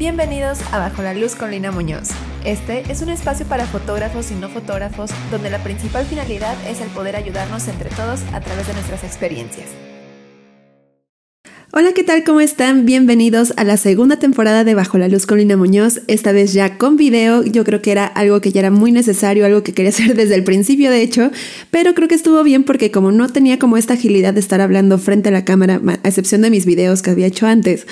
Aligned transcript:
Bienvenidos 0.00 0.60
a 0.72 0.78
Bajo 0.78 1.02
la 1.02 1.12
Luz 1.12 1.34
con 1.34 1.50
Lina 1.50 1.70
Muñoz. 1.72 2.08
Este 2.42 2.90
es 2.90 3.02
un 3.02 3.10
espacio 3.10 3.44
para 3.44 3.66
fotógrafos 3.66 4.30
y 4.30 4.34
no 4.34 4.48
fotógrafos 4.48 5.10
donde 5.30 5.50
la 5.50 5.62
principal 5.62 6.06
finalidad 6.06 6.56
es 6.66 6.80
el 6.80 6.88
poder 6.88 7.16
ayudarnos 7.16 7.68
entre 7.68 7.90
todos 7.90 8.22
a 8.32 8.40
través 8.40 8.66
de 8.66 8.72
nuestras 8.72 9.04
experiencias. 9.04 9.66
Hola, 11.72 11.92
¿qué 11.94 12.02
tal? 12.02 12.24
¿Cómo 12.24 12.40
están? 12.40 12.86
Bienvenidos 12.86 13.52
a 13.58 13.64
la 13.64 13.76
segunda 13.76 14.18
temporada 14.18 14.64
de 14.64 14.74
Bajo 14.74 14.96
la 14.96 15.06
Luz 15.06 15.26
con 15.26 15.36
Lina 15.36 15.58
Muñoz, 15.58 16.00
esta 16.06 16.32
vez 16.32 16.54
ya 16.54 16.78
con 16.78 16.96
video. 16.96 17.44
Yo 17.44 17.62
creo 17.64 17.82
que 17.82 17.92
era 17.92 18.06
algo 18.06 18.40
que 18.40 18.52
ya 18.52 18.60
era 18.60 18.70
muy 18.70 18.92
necesario, 18.92 19.44
algo 19.44 19.62
que 19.62 19.74
quería 19.74 19.90
hacer 19.90 20.16
desde 20.16 20.34
el 20.34 20.44
principio, 20.44 20.90
de 20.90 21.02
hecho, 21.02 21.30
pero 21.70 21.92
creo 21.92 22.08
que 22.08 22.14
estuvo 22.14 22.42
bien 22.42 22.64
porque 22.64 22.90
como 22.90 23.12
no 23.12 23.28
tenía 23.28 23.58
como 23.58 23.76
esta 23.76 23.92
agilidad 23.92 24.32
de 24.32 24.40
estar 24.40 24.62
hablando 24.62 24.96
frente 24.96 25.28
a 25.28 25.32
la 25.32 25.44
cámara, 25.44 25.78
a 26.02 26.08
excepción 26.08 26.40
de 26.40 26.48
mis 26.48 26.64
videos 26.64 27.02
que 27.02 27.10
había 27.10 27.26
hecho 27.26 27.46
antes, 27.46 27.86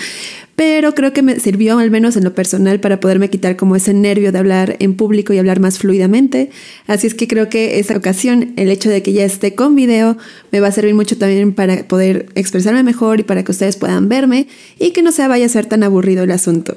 pero 0.58 0.92
creo 0.92 1.12
que 1.12 1.22
me 1.22 1.38
sirvió 1.38 1.78
al 1.78 1.92
menos 1.92 2.16
en 2.16 2.24
lo 2.24 2.34
personal 2.34 2.80
para 2.80 2.98
poderme 2.98 3.30
quitar 3.30 3.54
como 3.54 3.76
ese 3.76 3.94
nervio 3.94 4.32
de 4.32 4.38
hablar 4.38 4.74
en 4.80 4.96
público 4.96 5.32
y 5.32 5.38
hablar 5.38 5.60
más 5.60 5.78
fluidamente. 5.78 6.50
Así 6.88 7.06
es 7.06 7.14
que 7.14 7.28
creo 7.28 7.48
que 7.48 7.78
esta 7.78 7.96
ocasión, 7.96 8.54
el 8.56 8.68
hecho 8.68 8.90
de 8.90 9.00
que 9.00 9.12
ya 9.12 9.24
esté 9.24 9.54
con 9.54 9.76
video, 9.76 10.16
me 10.50 10.58
va 10.58 10.66
a 10.66 10.72
servir 10.72 10.96
mucho 10.96 11.16
también 11.16 11.52
para 11.52 11.86
poder 11.86 12.26
expresarme 12.34 12.82
mejor 12.82 13.20
y 13.20 13.22
para 13.22 13.44
que 13.44 13.52
ustedes 13.52 13.76
puedan 13.76 14.08
verme 14.08 14.48
y 14.80 14.90
que 14.90 15.00
no 15.00 15.12
se 15.12 15.28
vaya 15.28 15.46
a 15.46 15.48
ser 15.48 15.66
tan 15.66 15.84
aburrido 15.84 16.24
el 16.24 16.32
asunto. 16.32 16.76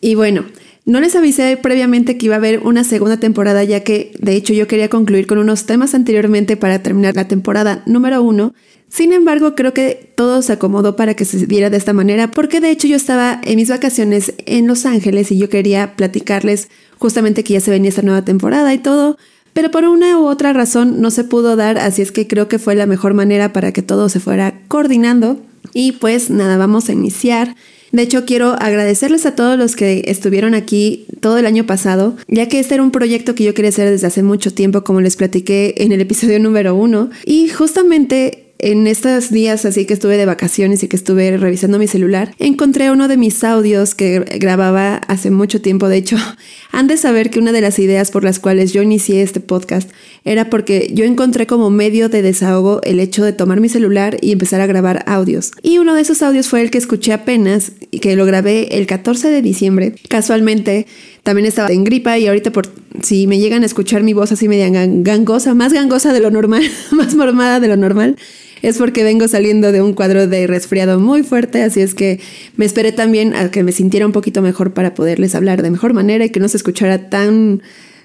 Y 0.00 0.16
bueno, 0.16 0.46
no 0.86 1.00
les 1.00 1.14
avisé 1.14 1.56
previamente 1.56 2.16
que 2.16 2.26
iba 2.26 2.36
a 2.36 2.38
haber 2.38 2.60
una 2.60 2.84
segunda 2.84 3.18
temporada, 3.18 3.62
ya 3.64 3.80
que 3.80 4.12
de 4.18 4.34
hecho 4.34 4.52
yo 4.54 4.66
quería 4.66 4.88
concluir 4.88 5.26
con 5.26 5.38
unos 5.38 5.66
temas 5.66 5.94
anteriormente 5.94 6.56
para 6.56 6.82
terminar 6.82 7.14
la 7.16 7.28
temporada 7.28 7.82
número 7.86 8.22
uno. 8.22 8.54
Sin 8.88 9.12
embargo, 9.12 9.54
creo 9.54 9.72
que 9.72 10.12
todo 10.16 10.42
se 10.42 10.52
acomodó 10.52 10.96
para 10.96 11.14
que 11.14 11.24
se 11.24 11.46
diera 11.46 11.70
de 11.70 11.76
esta 11.76 11.92
manera, 11.92 12.32
porque 12.32 12.60
de 12.60 12.70
hecho 12.70 12.88
yo 12.88 12.96
estaba 12.96 13.40
en 13.44 13.56
mis 13.56 13.68
vacaciones 13.68 14.34
en 14.46 14.66
Los 14.66 14.84
Ángeles 14.84 15.30
y 15.30 15.38
yo 15.38 15.48
quería 15.48 15.94
platicarles 15.94 16.68
justamente 16.98 17.44
que 17.44 17.52
ya 17.54 17.60
se 17.60 17.70
venía 17.70 17.90
esta 17.90 18.02
nueva 18.02 18.24
temporada 18.24 18.74
y 18.74 18.78
todo, 18.78 19.16
pero 19.52 19.70
por 19.70 19.84
una 19.84 20.18
u 20.18 20.26
otra 20.26 20.52
razón 20.52 21.00
no 21.00 21.10
se 21.10 21.24
pudo 21.24 21.54
dar, 21.54 21.78
así 21.78 22.02
es 22.02 22.10
que 22.10 22.26
creo 22.26 22.48
que 22.48 22.58
fue 22.58 22.74
la 22.74 22.86
mejor 22.86 23.14
manera 23.14 23.52
para 23.52 23.72
que 23.72 23.82
todo 23.82 24.08
se 24.08 24.20
fuera 24.20 24.60
coordinando. 24.68 25.40
Y 25.72 25.92
pues 25.92 26.30
nada, 26.30 26.56
vamos 26.56 26.88
a 26.88 26.92
iniciar. 26.92 27.54
De 27.92 28.02
hecho, 28.02 28.24
quiero 28.24 28.52
agradecerles 28.52 29.26
a 29.26 29.34
todos 29.34 29.58
los 29.58 29.74
que 29.76 30.04
estuvieron 30.06 30.54
aquí 30.54 31.06
todo 31.20 31.38
el 31.38 31.46
año 31.46 31.66
pasado, 31.66 32.16
ya 32.28 32.48
que 32.48 32.60
este 32.60 32.74
era 32.74 32.82
un 32.82 32.92
proyecto 32.92 33.34
que 33.34 33.44
yo 33.44 33.54
quería 33.54 33.70
hacer 33.70 33.90
desde 33.90 34.06
hace 34.06 34.22
mucho 34.22 34.52
tiempo, 34.52 34.84
como 34.84 35.00
les 35.00 35.16
platiqué 35.16 35.74
en 35.78 35.92
el 35.92 36.00
episodio 36.00 36.38
número 36.38 36.74
uno. 36.74 37.10
Y 37.24 37.48
justamente 37.48 38.49
en 38.62 38.86
estos 38.86 39.30
días 39.30 39.64
así 39.64 39.86
que 39.86 39.94
estuve 39.94 40.16
de 40.16 40.26
vacaciones 40.26 40.82
y 40.82 40.88
que 40.88 40.96
estuve 40.96 41.36
revisando 41.36 41.78
mi 41.78 41.86
celular, 41.86 42.34
encontré 42.38 42.90
uno 42.90 43.08
de 43.08 43.16
mis 43.16 43.42
audios 43.44 43.94
que 43.94 44.20
grababa 44.38 44.96
hace 45.08 45.30
mucho 45.30 45.60
tiempo. 45.60 45.88
De 45.88 45.96
hecho, 45.96 46.16
han 46.72 46.86
de 46.86 46.96
saber 46.96 47.30
que 47.30 47.38
una 47.38 47.52
de 47.52 47.60
las 47.60 47.78
ideas 47.78 48.10
por 48.10 48.24
las 48.24 48.38
cuales 48.38 48.72
yo 48.72 48.82
inicié 48.82 49.22
este 49.22 49.40
podcast 49.40 49.90
era 50.24 50.50
porque 50.50 50.90
yo 50.92 51.04
encontré 51.04 51.46
como 51.46 51.70
medio 51.70 52.08
de 52.08 52.22
desahogo 52.22 52.80
el 52.84 53.00
hecho 53.00 53.24
de 53.24 53.32
tomar 53.32 53.60
mi 53.60 53.68
celular 53.68 54.16
y 54.20 54.32
empezar 54.32 54.60
a 54.60 54.66
grabar 54.66 55.04
audios. 55.06 55.52
Y 55.62 55.78
uno 55.78 55.94
de 55.94 56.02
esos 56.02 56.22
audios 56.22 56.48
fue 56.48 56.60
el 56.60 56.70
que 56.70 56.78
escuché 56.78 57.12
apenas 57.12 57.72
y 57.90 58.00
que 58.00 58.16
lo 58.16 58.26
grabé 58.26 58.78
el 58.78 58.86
14 58.86 59.28
de 59.28 59.42
diciembre. 59.42 59.94
Casualmente, 60.08 60.86
también 61.22 61.46
estaba 61.46 61.70
en 61.70 61.84
gripa 61.84 62.18
y 62.18 62.26
ahorita 62.26 62.50
por 62.50 62.66
si 63.02 63.26
me 63.26 63.38
llegan 63.38 63.62
a 63.62 63.66
escuchar 63.66 64.02
mi 64.02 64.12
voz 64.12 64.32
así 64.32 64.48
media 64.48 64.68
gangosa, 64.70 65.54
más 65.54 65.72
gangosa 65.72 66.12
de 66.12 66.20
lo 66.20 66.30
normal, 66.30 66.62
más 66.90 67.14
mormada 67.14 67.60
de 67.60 67.68
lo 67.68 67.76
normal, 67.76 68.16
es 68.62 68.78
porque 68.78 69.04
vengo 69.04 69.26
saliendo 69.28 69.72
de 69.72 69.82
un 69.82 69.94
cuadro 69.94 70.26
de 70.26 70.46
resfriado 70.46 71.00
muy 71.00 71.22
fuerte, 71.22 71.62
así 71.62 71.80
es 71.80 71.94
que 71.94 72.20
me 72.56 72.64
esperé 72.64 72.92
también 72.92 73.34
a 73.34 73.50
que 73.50 73.62
me 73.62 73.72
sintiera 73.72 74.06
un 74.06 74.12
poquito 74.12 74.42
mejor 74.42 74.72
para 74.72 74.94
poderles 74.94 75.34
hablar 75.34 75.62
de 75.62 75.70
mejor 75.70 75.94
manera 75.94 76.24
y 76.24 76.30
que 76.30 76.40
no 76.40 76.48
se 76.48 76.56
escuchara 76.56 77.08
tan 77.08 77.62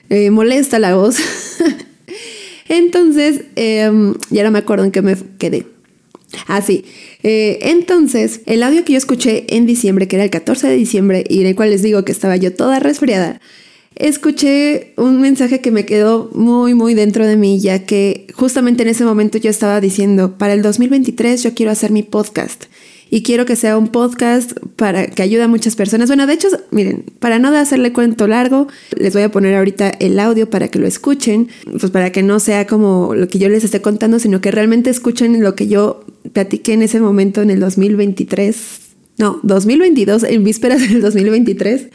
eh, 0.09 0.30
molesta 0.30 0.80
la 0.80 0.95
voz. 0.95 1.17
entonces, 2.69 3.41
em, 3.55 4.16
ya 4.30 4.43
no 4.43 4.52
me 4.52 4.59
acuerdo 4.59 4.86
en 4.86 4.92
qué 4.92 5.02
me 5.02 5.17
quedé. 5.37 5.74
Ah, 6.48 6.62
sí. 6.62 6.86
Eh, 7.23 7.60
entonces, 7.62 8.42
el 8.46 8.64
audio 8.64 8.84
que 8.84 8.94
yo 8.94 8.98
escuché 8.98 9.46
en 9.50 9.66
diciembre, 9.66 10.08
que 10.08 10.16
era 10.16 10.26
el 10.26 10.30
14 10.30 10.68
de 10.68 10.76
diciembre, 10.76 11.23
y 11.30 11.42
en 11.42 11.48
el 11.48 11.56
cual 11.56 11.70
les 11.72 11.82
digo 11.82 12.04
que 12.06 12.12
estaba 12.12 12.36
yo 12.36 12.54
toda 12.54 12.80
resfriada, 12.80 13.42
escuché 13.96 14.94
un 14.98 15.22
mensaje 15.22 15.62
que 15.62 15.72
me 15.72 15.86
quedó 15.86 16.30
muy, 16.34 16.73
muy 16.73 16.94
dentro 16.94 17.26
de 17.26 17.38
mí, 17.38 17.60
ya 17.60 17.86
que 17.86 18.28
justamente 18.34 18.84
en 18.84 18.90
ese 18.90 19.06
momento 19.06 19.38
yo 19.38 19.50
estaba 19.50 19.82
diciendo, 19.82 20.38
para 20.38 20.54
el 20.54 20.62
2023 20.62 21.44
yo 21.44 21.54
quiero 21.54 21.72
hacer 21.72 21.92
mi 21.92 22.04
podcast 22.04 22.66
y 23.10 23.23
quiero 23.23 23.46
que 23.46 23.56
sea 23.56 23.78
un 23.78 23.90
podcast 23.90 24.54
para 24.76 25.08
que 25.08 25.22
ayude 25.22 25.44
a 25.44 25.48
muchas 25.48 25.76
personas. 25.76 26.10
Bueno, 26.10 26.28
de 26.28 26.34
hecho, 26.34 26.48
miren, 26.72 27.06
para 27.20 27.40
no 27.40 27.56
hacerle 27.56 27.94
cuento 27.94 28.28
largo, 28.28 28.67
les 28.98 29.14
voy 29.14 29.23
a 29.23 29.32
poner 29.32 29.56
ahorita 29.56 29.90
el 30.00 30.20
audio 30.20 30.50
para 30.50 30.67
que 30.67 30.80
lo 30.80 30.88
escuchen, 30.88 31.48
pues 31.80 31.92
para 31.92 32.12
que 32.12 32.23
no 32.23 32.40
sea 32.40 32.67
como 32.67 33.14
lo 33.16 33.28
que 33.28 33.40
yo 33.40 33.48
les 33.50 33.64
esté 33.64 33.82
contando, 33.82 34.20
sino 34.20 34.42
que 34.42 34.52
realmente 34.52 34.90
escuchen 34.90 35.42
lo 35.42 35.56
que 35.56 35.67
yo 35.67 36.04
platiqué 36.33 36.73
en 36.73 36.81
ese 36.81 36.99
momento 36.99 37.41
en 37.41 37.49
el 37.49 37.59
2023, 37.59 38.55
no, 39.17 39.39
2022, 39.43 40.23
en 40.23 40.43
vísperas 40.43 40.81
del 40.89 41.02
2023 41.02 41.87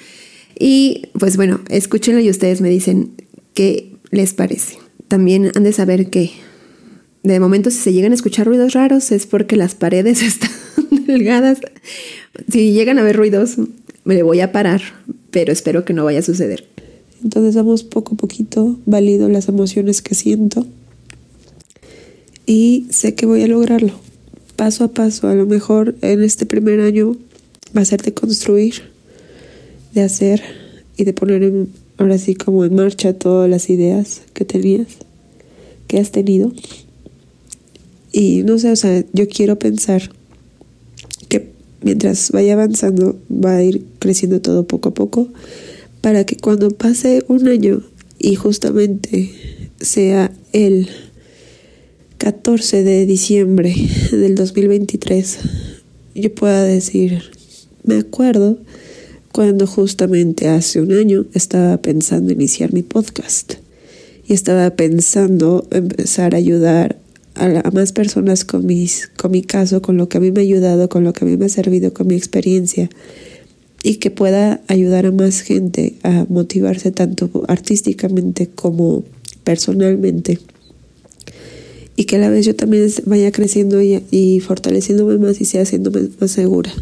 y 0.59 1.09
pues 1.19 1.37
bueno, 1.37 1.61
escúchenlo 1.69 2.21
y 2.21 2.31
ustedes 2.31 2.61
me 2.61 2.69
dicen 2.69 3.13
qué 3.55 3.93
les 4.11 4.35
parece. 4.35 4.79
También 5.09 5.51
han 5.55 5.65
de 5.65 5.73
saber 5.73 6.11
que 6.11 6.31
de 7.23 7.41
momento 7.41 7.71
si 7.71 7.79
se 7.79 7.93
llegan 7.93 8.13
a 8.13 8.15
escuchar 8.15 8.47
ruidos 8.47 8.73
raros 8.73 9.11
es 9.13 9.27
porque 9.27 9.57
las 9.57 9.75
paredes 9.75 10.23
están 10.23 10.51
delgadas. 11.07 11.61
Si 12.51 12.73
llegan 12.73 12.99
a 12.99 13.03
ver 13.03 13.17
ruidos, 13.17 13.57
me 14.05 14.23
voy 14.23 14.41
a 14.41 14.53
parar, 14.53 14.83
pero 15.31 15.53
espero 15.53 15.85
que 15.85 15.93
no 15.93 16.05
vaya 16.05 16.21
a 16.21 16.23
suceder. 16.23 16.67
Entonces 17.23 17.55
vamos 17.55 17.85
poco 17.85 18.15
a 18.15 18.17
poquito, 18.17 18.79
valido 18.87 19.29
las 19.29 19.49
emociones 19.49 20.01
que 20.01 20.15
siento 20.15 20.67
y 22.47 22.87
sé 22.91 23.15
que 23.15 23.27
voy 23.27 23.43
a 23.43 23.47
lograrlo. 23.47 23.93
Paso 24.61 24.85
a 24.85 24.89
paso, 24.89 25.27
a 25.27 25.35
lo 25.35 25.47
mejor 25.47 25.95
en 26.03 26.23
este 26.23 26.45
primer 26.45 26.83
año 26.83 27.17
va 27.75 27.81
a 27.81 27.85
ser 27.87 28.03
de 28.03 28.13
construir 28.13 28.83
de 29.95 30.03
hacer 30.03 30.43
y 30.99 31.05
de 31.05 31.15
poner 31.15 31.43
en, 31.45 31.71
ahora 31.97 32.19
sí 32.19 32.35
como 32.35 32.67
en 32.67 32.75
marcha 32.75 33.15
todas 33.15 33.49
las 33.49 33.71
ideas 33.71 34.21
que 34.35 34.45
tenías, 34.45 34.99
que 35.87 35.99
has 35.99 36.11
tenido. 36.11 36.53
Y 38.13 38.43
no 38.43 38.59
sé, 38.59 38.71
o 38.71 38.77
sea, 38.77 39.03
yo 39.15 39.29
quiero 39.31 39.59
pensar 39.59 40.11
que 41.31 41.53
mientras 41.81 42.31
vaya 42.31 42.53
avanzando 42.53 43.19
va 43.31 43.57
a 43.57 43.63
ir 43.63 43.87
creciendo 43.99 44.43
todo 44.43 44.67
poco 44.67 44.91
a 44.91 44.95
poco 44.95 45.29
para 46.03 46.27
que 46.27 46.37
cuando 46.37 46.71
pase 46.71 47.25
un 47.29 47.49
año 47.49 47.83
y 48.19 48.35
justamente 48.35 49.31
sea 49.81 50.31
el 50.53 50.91
14 52.21 52.85
de 52.85 53.07
diciembre 53.07 53.75
del 54.13 54.35
2023 54.35 55.39
yo 56.15 56.35
pueda 56.35 56.65
decir, 56.65 57.23
me 57.83 57.97
acuerdo 57.97 58.59
cuando 59.33 59.67
justamente 59.67 60.47
hace 60.47 60.83
un 60.83 60.93
año 60.93 61.25
estaba 61.33 61.79
pensando 61.79 62.31
iniciar 62.31 62.75
mi 62.75 62.83
podcast 62.83 63.55
y 64.29 64.35
estaba 64.35 64.69
pensando 64.69 65.67
empezar 65.71 66.35
a 66.35 66.37
ayudar 66.39 66.99
a, 67.37 67.71
más 67.71 67.93
personas 67.93 68.45
con, 68.45 68.69
con 69.17 69.31
mi 69.31 69.41
caso, 69.41 69.81
con 69.81 69.97
lo 69.97 70.11
que 70.11 70.19
a 70.19 70.21
mí 70.21 70.31
me 70.31 70.41
ha 70.41 70.43
ayudado, 70.43 70.91
con 70.91 71.05
lo 71.05 71.15
que 71.15 71.25
a 71.25 71.27
mí 71.27 71.39
me 71.39 71.47
ha 71.47 71.49
servido, 71.49 71.95
con 71.95 72.07
mi 72.07 72.17
experiencia 72.17 72.91
y 73.83 73.95
que 73.95 74.11
pueda 74.11 74.61
ayudar 74.69 75.07
a 75.07 75.11
más 75.11 75.41
gente 75.41 75.95
a 76.03 76.27
motivarse 76.29 76.91
tanto 76.91 77.31
artísticamente 77.49 78.47
como 78.47 79.05
personalmente 79.43 80.39
y 82.01 82.05
que 82.05 82.17
a 82.17 82.19
la 82.19 82.31
vez 82.31 82.47
yo 82.47 82.57
también 82.57 82.91
vaya 83.05 83.31
creciendo 83.31 83.83
y, 83.83 84.03
y 84.11 84.41
fortaleciéndome 84.41 85.19
más 85.19 85.39
y 85.43 85.45
sea 85.45 85.65
haciéndome 85.65 86.09
más 86.19 86.31
segura. 86.31 86.73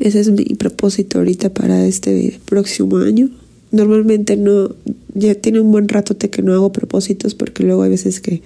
Ese 0.00 0.20
es 0.20 0.30
mi 0.30 0.42
propósito 0.54 1.18
ahorita 1.18 1.52
para 1.52 1.84
este 1.84 2.40
próximo 2.46 2.96
año. 2.96 3.28
Normalmente 3.72 4.38
no, 4.38 4.74
ya 5.12 5.34
tiene 5.34 5.60
un 5.60 5.70
buen 5.70 5.86
rato 5.86 6.16
que 6.16 6.40
no 6.40 6.54
hago 6.54 6.72
propósitos 6.72 7.34
porque 7.34 7.62
luego 7.62 7.82
hay 7.82 7.90
veces 7.90 8.22
que 8.22 8.40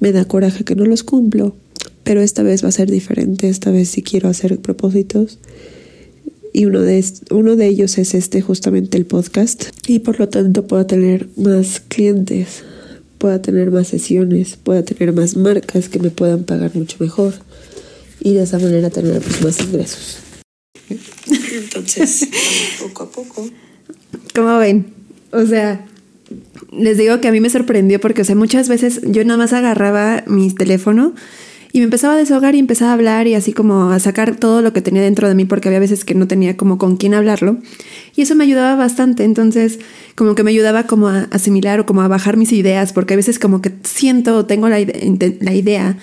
me 0.00 0.10
da 0.10 0.24
coraje 0.24 0.64
que 0.64 0.74
no 0.74 0.86
los 0.86 1.02
cumplo, 1.02 1.54
pero 2.02 2.22
esta 2.22 2.42
vez 2.42 2.64
va 2.64 2.68
a 2.68 2.72
ser 2.72 2.90
diferente, 2.90 3.50
esta 3.50 3.70
vez 3.70 3.90
sí 3.90 4.00
quiero 4.00 4.30
hacer 4.30 4.58
propósitos 4.60 5.38
y 6.54 6.64
uno 6.64 6.80
de, 6.80 7.04
uno 7.30 7.56
de 7.56 7.66
ellos 7.66 7.98
es 7.98 8.14
este 8.14 8.40
justamente 8.40 8.96
el 8.96 9.04
podcast 9.04 9.64
y 9.86 9.98
por 9.98 10.18
lo 10.18 10.30
tanto 10.30 10.66
puedo 10.66 10.86
tener 10.86 11.28
más 11.36 11.82
clientes, 11.88 12.62
pueda 13.18 13.40
tener 13.42 13.70
más 13.70 13.88
sesiones, 13.88 14.56
pueda 14.56 14.84
tener 14.84 15.12
más 15.12 15.36
marcas 15.36 15.88
que 15.88 15.98
me 15.98 16.10
puedan 16.10 16.44
pagar 16.44 16.74
mucho 16.74 16.96
mejor 17.00 17.34
y 18.20 18.34
de 18.34 18.42
esa 18.42 18.58
manera 18.58 18.90
tener 18.90 19.20
pues, 19.20 19.42
más 19.42 19.60
ingresos. 19.60 20.18
Entonces, 21.52 22.28
poco 22.80 23.02
a 23.04 23.10
poco. 23.10 23.48
¿Cómo 24.34 24.58
ven? 24.58 24.86
O 25.32 25.44
sea, 25.46 25.86
les 26.72 26.98
digo 26.98 27.20
que 27.20 27.28
a 27.28 27.32
mí 27.32 27.40
me 27.40 27.50
sorprendió 27.50 28.00
porque, 28.00 28.22
o 28.22 28.24
sea, 28.24 28.34
muchas 28.34 28.68
veces 28.68 29.00
yo 29.04 29.24
nada 29.24 29.38
más 29.38 29.52
agarraba 29.52 30.24
mi 30.26 30.52
teléfono 30.52 31.14
Y 31.76 31.80
me 31.80 31.84
empezaba 31.84 32.14
a 32.14 32.16
desahogar 32.16 32.54
y 32.54 32.58
empezaba 32.58 32.92
a 32.92 32.94
hablar 32.94 33.26
y 33.26 33.34
así 33.34 33.52
como 33.52 33.90
a 33.90 33.98
sacar 33.98 34.36
todo 34.36 34.62
lo 34.62 34.72
que 34.72 34.80
tenía 34.80 35.02
dentro 35.02 35.28
de 35.28 35.34
mí 35.34 35.44
porque 35.44 35.68
había 35.68 35.78
veces 35.78 36.06
que 36.06 36.14
no 36.14 36.26
tenía 36.26 36.56
como 36.56 36.78
con 36.78 36.96
quién 36.96 37.12
hablarlo. 37.12 37.58
Y 38.14 38.22
eso 38.22 38.34
me 38.34 38.44
ayudaba 38.44 38.76
bastante. 38.76 39.24
Entonces, 39.24 39.78
como 40.14 40.34
que 40.34 40.42
me 40.42 40.52
ayudaba 40.52 40.84
como 40.84 41.08
a 41.08 41.24
asimilar 41.32 41.78
o 41.78 41.84
como 41.84 42.00
a 42.00 42.08
bajar 42.08 42.38
mis 42.38 42.50
ideas 42.52 42.94
porque 42.94 43.12
a 43.12 43.18
veces 43.18 43.38
como 43.38 43.60
que 43.60 43.74
siento 43.82 44.38
o 44.38 44.46
tengo 44.46 44.70
la, 44.70 44.78
la 44.78 45.54
idea 45.54 45.98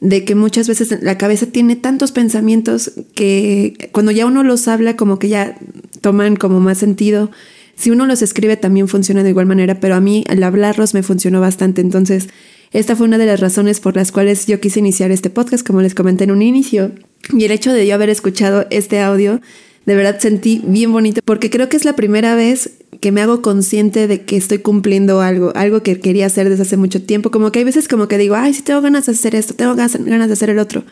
de 0.00 0.26
que 0.26 0.34
muchas 0.34 0.68
veces 0.68 0.98
la 1.00 1.16
cabeza 1.16 1.46
tiene 1.46 1.74
tantos 1.74 2.12
pensamientos 2.12 2.92
que 3.14 3.88
cuando 3.92 4.12
ya 4.12 4.26
uno 4.26 4.42
los 4.42 4.68
habla 4.68 4.94
como 4.94 5.18
que 5.18 5.30
ya 5.30 5.56
toman 6.02 6.36
como 6.36 6.60
más 6.60 6.76
sentido. 6.76 7.30
Si 7.76 7.90
uno 7.90 8.04
los 8.04 8.20
escribe 8.20 8.58
también 8.58 8.88
funciona 8.88 9.22
de 9.22 9.30
igual 9.30 9.46
manera, 9.46 9.80
pero 9.80 9.94
a 9.94 10.00
mí 10.00 10.22
al 10.28 10.42
hablarlos 10.42 10.92
me 10.92 11.02
funcionó 11.02 11.40
bastante. 11.40 11.80
Entonces, 11.80 12.28
esta 12.74 12.96
fue 12.96 13.06
una 13.06 13.18
de 13.18 13.26
las 13.26 13.38
razones 13.38 13.78
por 13.78 13.94
las 13.94 14.10
cuales 14.10 14.46
yo 14.46 14.58
quise 14.58 14.80
iniciar 14.80 15.12
este 15.12 15.30
podcast, 15.30 15.64
como 15.64 15.80
les 15.80 15.94
comenté 15.94 16.24
en 16.24 16.32
un 16.32 16.42
inicio. 16.42 16.90
Y 17.32 17.44
el 17.44 17.52
hecho 17.52 17.72
de 17.72 17.86
yo 17.86 17.94
haber 17.94 18.10
escuchado 18.10 18.66
este 18.70 19.00
audio, 19.00 19.40
de 19.86 19.94
verdad 19.94 20.18
sentí 20.18 20.60
bien 20.66 20.90
bonito, 20.90 21.20
porque 21.24 21.50
creo 21.50 21.68
que 21.68 21.76
es 21.76 21.84
la 21.84 21.94
primera 21.94 22.34
vez 22.34 22.72
que 23.00 23.12
me 23.12 23.20
hago 23.20 23.42
consciente 23.42 24.08
de 24.08 24.22
que 24.22 24.36
estoy 24.36 24.58
cumpliendo 24.58 25.20
algo, 25.20 25.52
algo 25.54 25.84
que 25.84 26.00
quería 26.00 26.26
hacer 26.26 26.50
desde 26.50 26.62
hace 26.62 26.76
mucho 26.76 27.00
tiempo. 27.00 27.30
Como 27.30 27.52
que 27.52 27.60
hay 27.60 27.64
veces 27.64 27.86
como 27.86 28.08
que 28.08 28.18
digo, 28.18 28.34
ay, 28.34 28.52
sí 28.54 28.62
tengo 28.62 28.80
ganas 28.80 29.06
de 29.06 29.12
hacer 29.12 29.36
esto, 29.36 29.54
tengo 29.54 29.76
ganas 29.76 29.92
de 30.26 30.32
hacer 30.32 30.50
el 30.50 30.58
otro. 30.58 30.84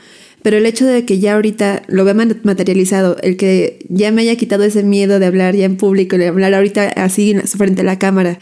Pero 0.43 0.59
el 0.59 0.67
hecho 0.67 0.87
de 0.87 1.05
que 1.05 1.19
ya 1.19 1.35
ahorita 1.35 1.83
lo 1.89 2.05
vea 2.05 2.15
materializado, 2.15 3.17
el 3.23 3.37
que 3.37 3.85
ya 3.89 4.13
me 4.13 4.23
haya 4.23 4.37
quitado 4.37 4.63
ese 4.63 4.85
miedo 4.85 5.19
de 5.19 5.27
hablar 5.27 5.57
ya 5.57 5.65
en 5.65 5.77
público, 5.77 6.17
de 6.17 6.29
hablar 6.29 6.55
ahorita 6.55 6.91
así 6.91 7.35
frente 7.57 7.81
a 7.81 7.85
la 7.85 7.99
cámara, 7.99 8.39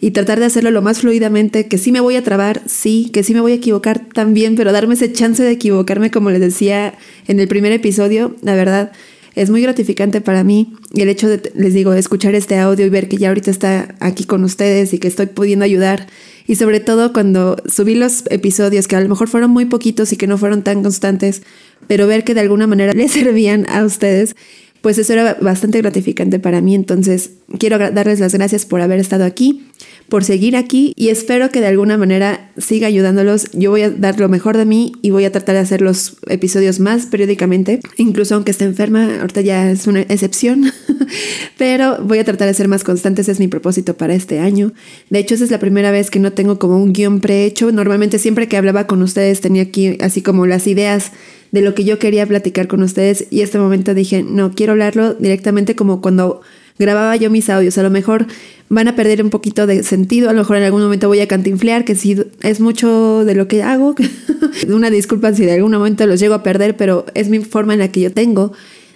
y 0.00 0.12
tratar 0.12 0.38
de 0.40 0.46
hacerlo 0.46 0.70
lo 0.70 0.82
más 0.82 1.00
fluidamente, 1.00 1.66
que 1.66 1.78
sí 1.78 1.92
me 1.92 2.00
voy 2.00 2.16
a 2.16 2.22
trabar, 2.22 2.62
sí, 2.66 3.10
que 3.12 3.22
sí 3.22 3.34
me 3.34 3.40
voy 3.40 3.52
a 3.52 3.56
equivocar 3.56 4.06
también, 4.12 4.54
pero 4.54 4.72
darme 4.72 4.94
ese 4.94 5.12
chance 5.12 5.42
de 5.42 5.50
equivocarme, 5.50 6.10
como 6.10 6.30
les 6.30 6.40
decía 6.40 6.94
en 7.26 7.40
el 7.40 7.48
primer 7.48 7.72
episodio, 7.72 8.36
la 8.42 8.54
verdad, 8.54 8.92
es 9.38 9.50
muy 9.50 9.62
gratificante 9.62 10.20
para 10.20 10.42
mí. 10.42 10.74
Y 10.92 11.02
el 11.02 11.08
hecho 11.08 11.28
de, 11.28 11.52
les 11.54 11.72
digo, 11.72 11.92
escuchar 11.92 12.34
este 12.34 12.58
audio 12.58 12.84
y 12.84 12.88
ver 12.88 13.08
que 13.08 13.18
ya 13.18 13.28
ahorita 13.28 13.52
está 13.52 13.94
aquí 14.00 14.24
con 14.24 14.42
ustedes 14.42 14.92
y 14.92 14.98
que 14.98 15.06
estoy 15.06 15.26
pudiendo 15.26 15.64
ayudar. 15.64 16.08
Y 16.48 16.56
sobre 16.56 16.80
todo 16.80 17.12
cuando 17.12 17.56
subí 17.66 17.94
los 17.94 18.24
episodios, 18.30 18.88
que 18.88 18.96
a 18.96 19.00
lo 19.00 19.08
mejor 19.08 19.28
fueron 19.28 19.52
muy 19.52 19.66
poquitos 19.66 20.12
y 20.12 20.16
que 20.16 20.26
no 20.26 20.38
fueron 20.38 20.62
tan 20.62 20.82
constantes, 20.82 21.42
pero 21.86 22.08
ver 22.08 22.24
que 22.24 22.34
de 22.34 22.40
alguna 22.40 22.66
manera 22.66 22.92
les 22.94 23.12
servían 23.12 23.64
a 23.68 23.84
ustedes, 23.84 24.34
pues 24.80 24.98
eso 24.98 25.12
era 25.12 25.36
bastante 25.40 25.78
gratificante 25.78 26.38
para 26.38 26.60
mí. 26.60 26.74
Entonces, 26.74 27.32
quiero 27.58 27.78
darles 27.78 28.20
las 28.20 28.34
gracias 28.34 28.66
por 28.66 28.80
haber 28.80 29.00
estado 29.00 29.24
aquí 29.24 29.64
por 30.08 30.24
seguir 30.24 30.56
aquí 30.56 30.92
y 30.96 31.08
espero 31.08 31.50
que 31.50 31.60
de 31.60 31.66
alguna 31.66 31.98
manera 31.98 32.50
siga 32.56 32.86
ayudándolos. 32.86 33.50
Yo 33.52 33.70
voy 33.70 33.82
a 33.82 33.90
dar 33.90 34.18
lo 34.18 34.28
mejor 34.28 34.56
de 34.56 34.64
mí 34.64 34.92
y 35.02 35.10
voy 35.10 35.24
a 35.24 35.32
tratar 35.32 35.54
de 35.54 35.60
hacer 35.60 35.82
los 35.82 36.16
episodios 36.28 36.80
más 36.80 37.06
periódicamente, 37.06 37.80
incluso 37.96 38.34
aunque 38.34 38.50
esté 38.50 38.64
enferma, 38.64 39.20
ahorita 39.20 39.42
ya 39.42 39.70
es 39.70 39.86
una 39.86 40.00
excepción, 40.00 40.72
pero 41.58 42.02
voy 42.02 42.18
a 42.18 42.24
tratar 42.24 42.48
de 42.48 42.54
ser 42.54 42.68
más 42.68 42.84
constante, 42.84 43.20
ese 43.20 43.32
es 43.32 43.40
mi 43.40 43.48
propósito 43.48 43.96
para 43.96 44.14
este 44.14 44.40
año. 44.40 44.72
De 45.10 45.18
hecho, 45.18 45.34
esa 45.34 45.44
es 45.44 45.50
la 45.50 45.58
primera 45.58 45.90
vez 45.90 46.10
que 46.10 46.20
no 46.20 46.32
tengo 46.32 46.58
como 46.58 46.82
un 46.82 46.92
guion 46.92 47.20
prehecho. 47.20 47.70
Normalmente 47.70 48.18
siempre 48.18 48.48
que 48.48 48.56
hablaba 48.56 48.86
con 48.86 49.02
ustedes 49.02 49.40
tenía 49.40 49.62
aquí 49.62 49.98
así 50.00 50.22
como 50.22 50.46
las 50.46 50.66
ideas 50.66 51.12
de 51.50 51.62
lo 51.62 51.74
que 51.74 51.84
yo 51.84 51.98
quería 51.98 52.26
platicar 52.26 52.68
con 52.68 52.82
ustedes 52.82 53.26
y 53.30 53.40
este 53.40 53.58
momento 53.58 53.94
dije, 53.94 54.22
no, 54.22 54.52
quiero 54.52 54.72
hablarlo 54.72 55.14
directamente 55.14 55.74
como 55.74 56.00
cuando 56.00 56.42
grababa 56.78 57.16
yo 57.16 57.30
mis 57.30 57.50
audios. 57.50 57.78
A 57.78 57.82
lo 57.82 57.90
mejor 57.90 58.26
van 58.68 58.88
a 58.88 58.96
perder 58.96 59.22
un 59.22 59.30
poquito 59.30 59.66
de 59.66 59.82
sentido, 59.82 60.30
a 60.30 60.32
lo 60.32 60.40
mejor 60.40 60.58
en 60.58 60.64
algún 60.64 60.82
momento 60.82 61.08
voy 61.08 61.20
a 61.20 61.28
cantinflear, 61.28 61.84
que 61.84 61.94
si 61.94 62.16
es 62.42 62.60
mucho 62.60 63.24
de 63.24 63.34
lo 63.34 63.48
que 63.48 63.62
hago. 63.62 63.94
Una 64.68 64.90
disculpa 64.90 65.32
si 65.32 65.44
de 65.44 65.52
algún 65.52 65.72
momento 65.72 66.06
los 66.06 66.20
llego 66.20 66.34
a 66.34 66.42
perder, 66.42 66.76
pero 66.76 67.06
es 67.14 67.28
mi 67.28 67.40
forma 67.40 67.72
en 67.72 67.80
la 67.80 67.88
que 67.88 68.00
yo 68.00 68.12
tengo 68.12 68.52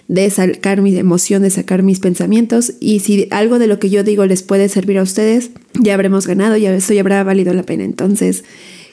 de 0.07 0.29
sacar 0.29 0.81
mi 0.81 0.95
emoción, 0.97 1.41
de 1.41 1.49
sacar 1.49 1.81
mis 1.81 1.99
pensamientos 1.99 2.73
y 2.79 2.99
si 2.99 3.27
algo 3.31 3.57
de 3.57 3.67
lo 3.67 3.79
que 3.79 3.89
yo 3.89 4.03
digo 4.03 4.25
les 4.25 4.43
puede 4.43 4.67
servir 4.67 4.97
a 4.99 5.03
ustedes, 5.03 5.51
ya 5.79 5.93
habremos 5.93 6.27
ganado, 6.27 6.57
ya 6.57 6.75
eso 6.75 6.93
ya 6.93 7.01
habrá 7.01 7.23
valido 7.23 7.53
la 7.53 7.63
pena. 7.63 7.83
Entonces, 7.83 8.43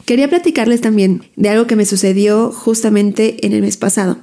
quería 0.04 0.28
platicarles 0.28 0.80
también 0.80 1.22
de 1.36 1.48
algo 1.48 1.66
que 1.66 1.76
me 1.76 1.86
sucedió 1.86 2.52
justamente 2.52 3.46
en 3.46 3.52
el 3.52 3.62
mes 3.62 3.76
pasado. 3.76 4.18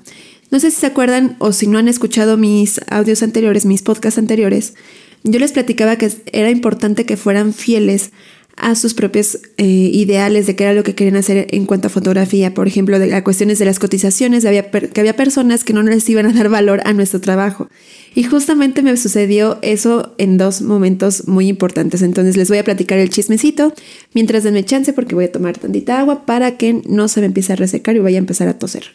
No 0.50 0.59
sé 0.59 0.71
si 0.71 0.77
se 0.77 0.85
acuerdan 0.85 1.35
o 1.39 1.51
si 1.51 1.68
no 1.68 1.77
han 1.77 1.88
escuchado 1.88 2.38
mis 2.38 2.79
audios 2.89 3.21
anteriores, 3.24 3.65
mis 3.65 3.81
podcasts 3.81 4.18
anteriores, 4.18 4.75
yo 5.24 5.39
les 5.39 5.51
platicaba 5.51 5.97
que 5.97 6.12
era 6.31 6.50
importante 6.50 7.06
que 7.06 7.18
fueran 7.18 7.53
fieles 7.53 8.12
a 8.57 8.74
sus 8.74 8.95
propios 8.95 9.38
eh, 9.57 9.65
ideales 9.65 10.48
de 10.48 10.56
qué 10.56 10.63
era 10.63 10.74
lo 10.74 10.83
que 10.83 10.95
querían 10.95 11.15
hacer 11.15 11.48
en 11.51 11.65
cuanto 11.65 11.88
a 11.88 11.89
fotografía. 11.92 12.54
Por 12.56 12.68
ejemplo, 12.68 12.98
de 12.98 13.07
las 13.07 13.21
cuestiones 13.21 13.59
de 13.59 13.65
las 13.65 13.77
cotizaciones, 13.77 14.45
había 14.45 14.71
que 14.71 15.00
había 15.00 15.15
personas 15.15 15.63
que 15.63 15.74
no 15.74 15.83
les 15.83 16.09
iban 16.09 16.25
a 16.25 16.33
dar 16.33 16.50
valor 16.50 16.81
a 16.83 16.94
nuestro 16.94 17.21
trabajo. 17.21 17.69
Y 18.15 18.24
justamente 18.24 18.81
me 18.81 18.98
sucedió 18.98 19.59
eso 19.62 20.15
en 20.18 20.38
dos 20.38 20.63
momentos 20.63 21.27
muy 21.27 21.48
importantes. 21.48 22.01
Entonces 22.01 22.36
les 22.36 22.50
voy 22.50 22.57
a 22.57 22.63
platicar 22.63 22.98
el 22.98 23.12
chismecito 23.12 23.74
mientras 24.13 24.44
denme 24.44 24.65
chance 24.65 24.92
porque 24.92 25.13
voy 25.13 25.25
a 25.25 25.31
tomar 25.31 25.57
tantita 25.57 26.00
agua 26.00 26.25
para 26.25 26.57
que 26.57 26.81
no 26.88 27.07
se 27.07 27.19
me 27.19 27.27
empiece 27.27 27.54
a 27.54 27.57
resecar 27.57 27.95
y 27.95 28.00
vaya 28.00 28.18
a 28.18 28.19
empezar 28.19 28.48
a 28.48 28.57
toser. 28.57 28.86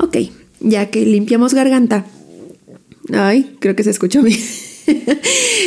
Ok, 0.00 0.16
ya 0.60 0.90
que 0.90 1.04
limpiamos 1.04 1.52
garganta. 1.52 2.06
Ay, 3.12 3.56
creo 3.60 3.76
que 3.76 3.84
se 3.84 3.90
escuchó 3.90 4.22
bien. 4.22 4.38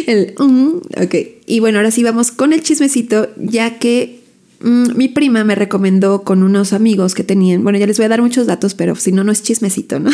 El, 0.08 0.34
mm, 0.38 0.78
ok, 1.04 1.16
y 1.46 1.60
bueno, 1.60 1.80
ahora 1.80 1.92
sí 1.92 2.04
vamos 2.04 2.32
con 2.32 2.54
el 2.54 2.64
chismecito, 2.64 3.30
ya 3.38 3.78
que 3.80 4.22
mm, 4.62 4.96
mi 4.96 5.08
prima 5.08 5.44
me 5.44 5.56
recomendó 5.56 6.24
con 6.24 6.44
unos 6.44 6.74
amigos 6.74 7.16
que 7.16 7.24
tenían, 7.24 7.64
bueno, 7.64 7.80
ya 7.80 7.88
les 7.88 7.98
voy 7.98 8.06
a 8.06 8.10
dar 8.10 8.22
muchos 8.22 8.48
datos, 8.48 8.76
pero 8.76 8.96
si 8.96 9.12
no, 9.12 9.24
no 9.24 9.32
es 9.32 9.44
chismecito, 9.44 10.00
¿no? 10.00 10.12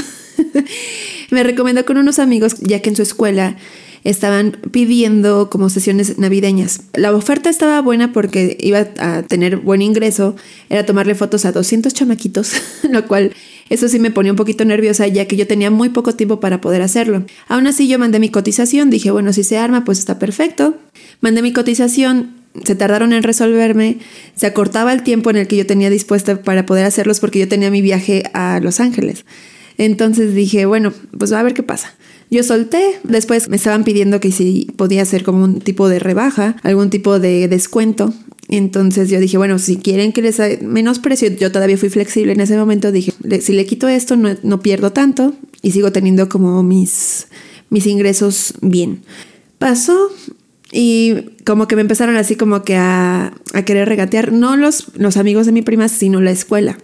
me 1.31 1.43
recomendó 1.43 1.85
con 1.85 1.97
unos 1.97 2.19
amigos, 2.19 2.57
ya 2.59 2.81
que 2.81 2.89
en 2.89 2.95
su 2.95 3.01
escuela 3.01 3.57
estaban 4.03 4.57
pidiendo 4.71 5.49
como 5.49 5.69
sesiones 5.69 6.17
navideñas. 6.17 6.81
La 6.93 7.13
oferta 7.13 7.49
estaba 7.49 7.81
buena 7.81 8.13
porque 8.13 8.57
iba 8.59 8.87
a 8.99 9.23
tener 9.23 9.57
buen 9.57 9.81
ingreso, 9.81 10.35
era 10.69 10.85
tomarle 10.85 11.15
fotos 11.15 11.45
a 11.45 11.51
200 11.51 11.93
chamaquitos, 11.93 12.53
lo 12.89 13.05
cual 13.07 13.33
eso 13.69 13.87
sí 13.87 13.99
me 13.99 14.11
ponía 14.11 14.31
un 14.31 14.35
poquito 14.37 14.65
nerviosa 14.65 15.07
ya 15.07 15.25
que 15.25 15.35
yo 15.35 15.47
tenía 15.47 15.71
muy 15.71 15.89
poco 15.89 16.13
tiempo 16.15 16.39
para 16.39 16.61
poder 16.61 16.81
hacerlo. 16.81 17.25
Aún 17.47 17.67
así 17.67 17.87
yo 17.87 17.99
mandé 17.99 18.19
mi 18.19 18.29
cotización, 18.29 18.89
dije, 18.89 19.11
bueno, 19.11 19.33
si 19.33 19.43
se 19.43 19.57
arma, 19.57 19.83
pues 19.85 19.99
está 19.99 20.19
perfecto. 20.19 20.75
Mandé 21.21 21.41
mi 21.41 21.53
cotización, 21.53 22.35
se 22.63 22.75
tardaron 22.75 23.13
en 23.13 23.23
resolverme, 23.23 23.97
se 24.35 24.47
acortaba 24.47 24.93
el 24.93 25.03
tiempo 25.03 25.29
en 25.29 25.37
el 25.37 25.47
que 25.47 25.57
yo 25.57 25.65
tenía 25.65 25.89
dispuesto 25.89 26.41
para 26.41 26.65
poder 26.65 26.85
hacerlos 26.85 27.19
porque 27.19 27.39
yo 27.39 27.47
tenía 27.47 27.71
mi 27.71 27.81
viaje 27.81 28.23
a 28.33 28.59
Los 28.61 28.79
Ángeles. 28.79 29.25
Entonces 29.77 30.33
dije, 30.33 30.65
bueno, 30.65 30.93
pues 31.17 31.31
a 31.31 31.43
ver 31.43 31.53
qué 31.53 31.63
pasa. 31.63 31.93
Yo 32.29 32.43
solté, 32.43 32.99
después 33.03 33.47
me 33.47 33.55
estaban 33.55 33.83
pidiendo 33.83 34.19
que 34.19 34.31
si 34.31 34.67
podía 34.75 35.01
hacer 35.03 35.23
como 35.23 35.43
un 35.43 35.61
tipo 35.61 35.87
de 35.87 35.99
rebaja, 35.99 36.57
algún 36.63 36.89
tipo 36.89 37.19
de 37.19 37.47
descuento. 37.47 38.13
Entonces 38.49 39.09
yo 39.09 39.19
dije, 39.19 39.37
bueno, 39.37 39.59
si 39.59 39.77
quieren 39.77 40.13
que 40.13 40.21
les 40.21 40.39
menos 40.61 40.99
precio, 40.99 41.29
yo 41.29 41.51
todavía 41.51 41.77
fui 41.77 41.89
flexible 41.89 42.31
en 42.31 42.39
ese 42.39 42.57
momento, 42.57 42.91
dije, 42.91 43.13
si 43.41 43.53
le 43.53 43.65
quito 43.65 43.89
esto 43.89 44.15
no, 44.15 44.35
no 44.41 44.61
pierdo 44.61 44.93
tanto 44.93 45.33
y 45.61 45.71
sigo 45.71 45.91
teniendo 45.91 46.29
como 46.29 46.63
mis, 46.63 47.27
mis 47.69 47.85
ingresos 47.87 48.53
bien. 48.61 49.01
Pasó 49.59 50.11
y 50.71 51.15
como 51.45 51.67
que 51.67 51.75
me 51.75 51.81
empezaron 51.81 52.15
así 52.15 52.35
como 52.35 52.63
que 52.63 52.75
a, 52.75 53.33
a 53.53 53.61
querer 53.63 53.87
regatear, 53.89 54.31
no 54.31 54.55
los, 54.55 54.91
los 54.95 55.17
amigos 55.17 55.45
de 55.45 55.51
mi 55.51 55.61
prima, 55.61 55.89
sino 55.89 56.21
la 56.21 56.31
escuela. 56.31 56.77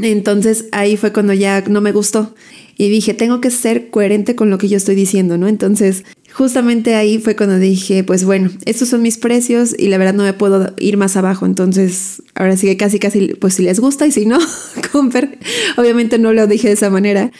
Entonces 0.00 0.66
ahí 0.72 0.96
fue 0.96 1.12
cuando 1.12 1.32
ya 1.34 1.62
no 1.68 1.80
me 1.80 1.92
gustó 1.92 2.34
y 2.76 2.88
dije, 2.88 3.14
tengo 3.14 3.40
que 3.40 3.50
ser 3.50 3.90
coherente 3.90 4.34
con 4.34 4.50
lo 4.50 4.58
que 4.58 4.68
yo 4.68 4.76
estoy 4.76 4.96
diciendo, 4.96 5.38
¿no? 5.38 5.46
Entonces, 5.46 6.04
justamente 6.32 6.96
ahí 6.96 7.18
fue 7.18 7.36
cuando 7.36 7.58
dije, 7.58 8.02
pues 8.02 8.24
bueno, 8.24 8.50
estos 8.64 8.88
son 8.88 9.02
mis 9.02 9.18
precios 9.18 9.74
y 9.78 9.88
la 9.88 9.98
verdad 9.98 10.14
no 10.14 10.24
me 10.24 10.32
puedo 10.32 10.74
ir 10.78 10.96
más 10.96 11.16
abajo, 11.16 11.46
entonces 11.46 12.22
ahora 12.34 12.56
sí 12.56 12.66
que 12.66 12.76
casi, 12.76 12.98
casi, 12.98 13.28
pues 13.34 13.54
si 13.54 13.62
les 13.62 13.78
gusta 13.78 14.06
y 14.06 14.10
si 14.10 14.26
no, 14.26 14.38
compren. 14.92 15.38
Obviamente 15.76 16.18
no 16.18 16.32
lo 16.32 16.46
dije 16.48 16.68
de 16.68 16.74
esa 16.74 16.90
manera, 16.90 17.30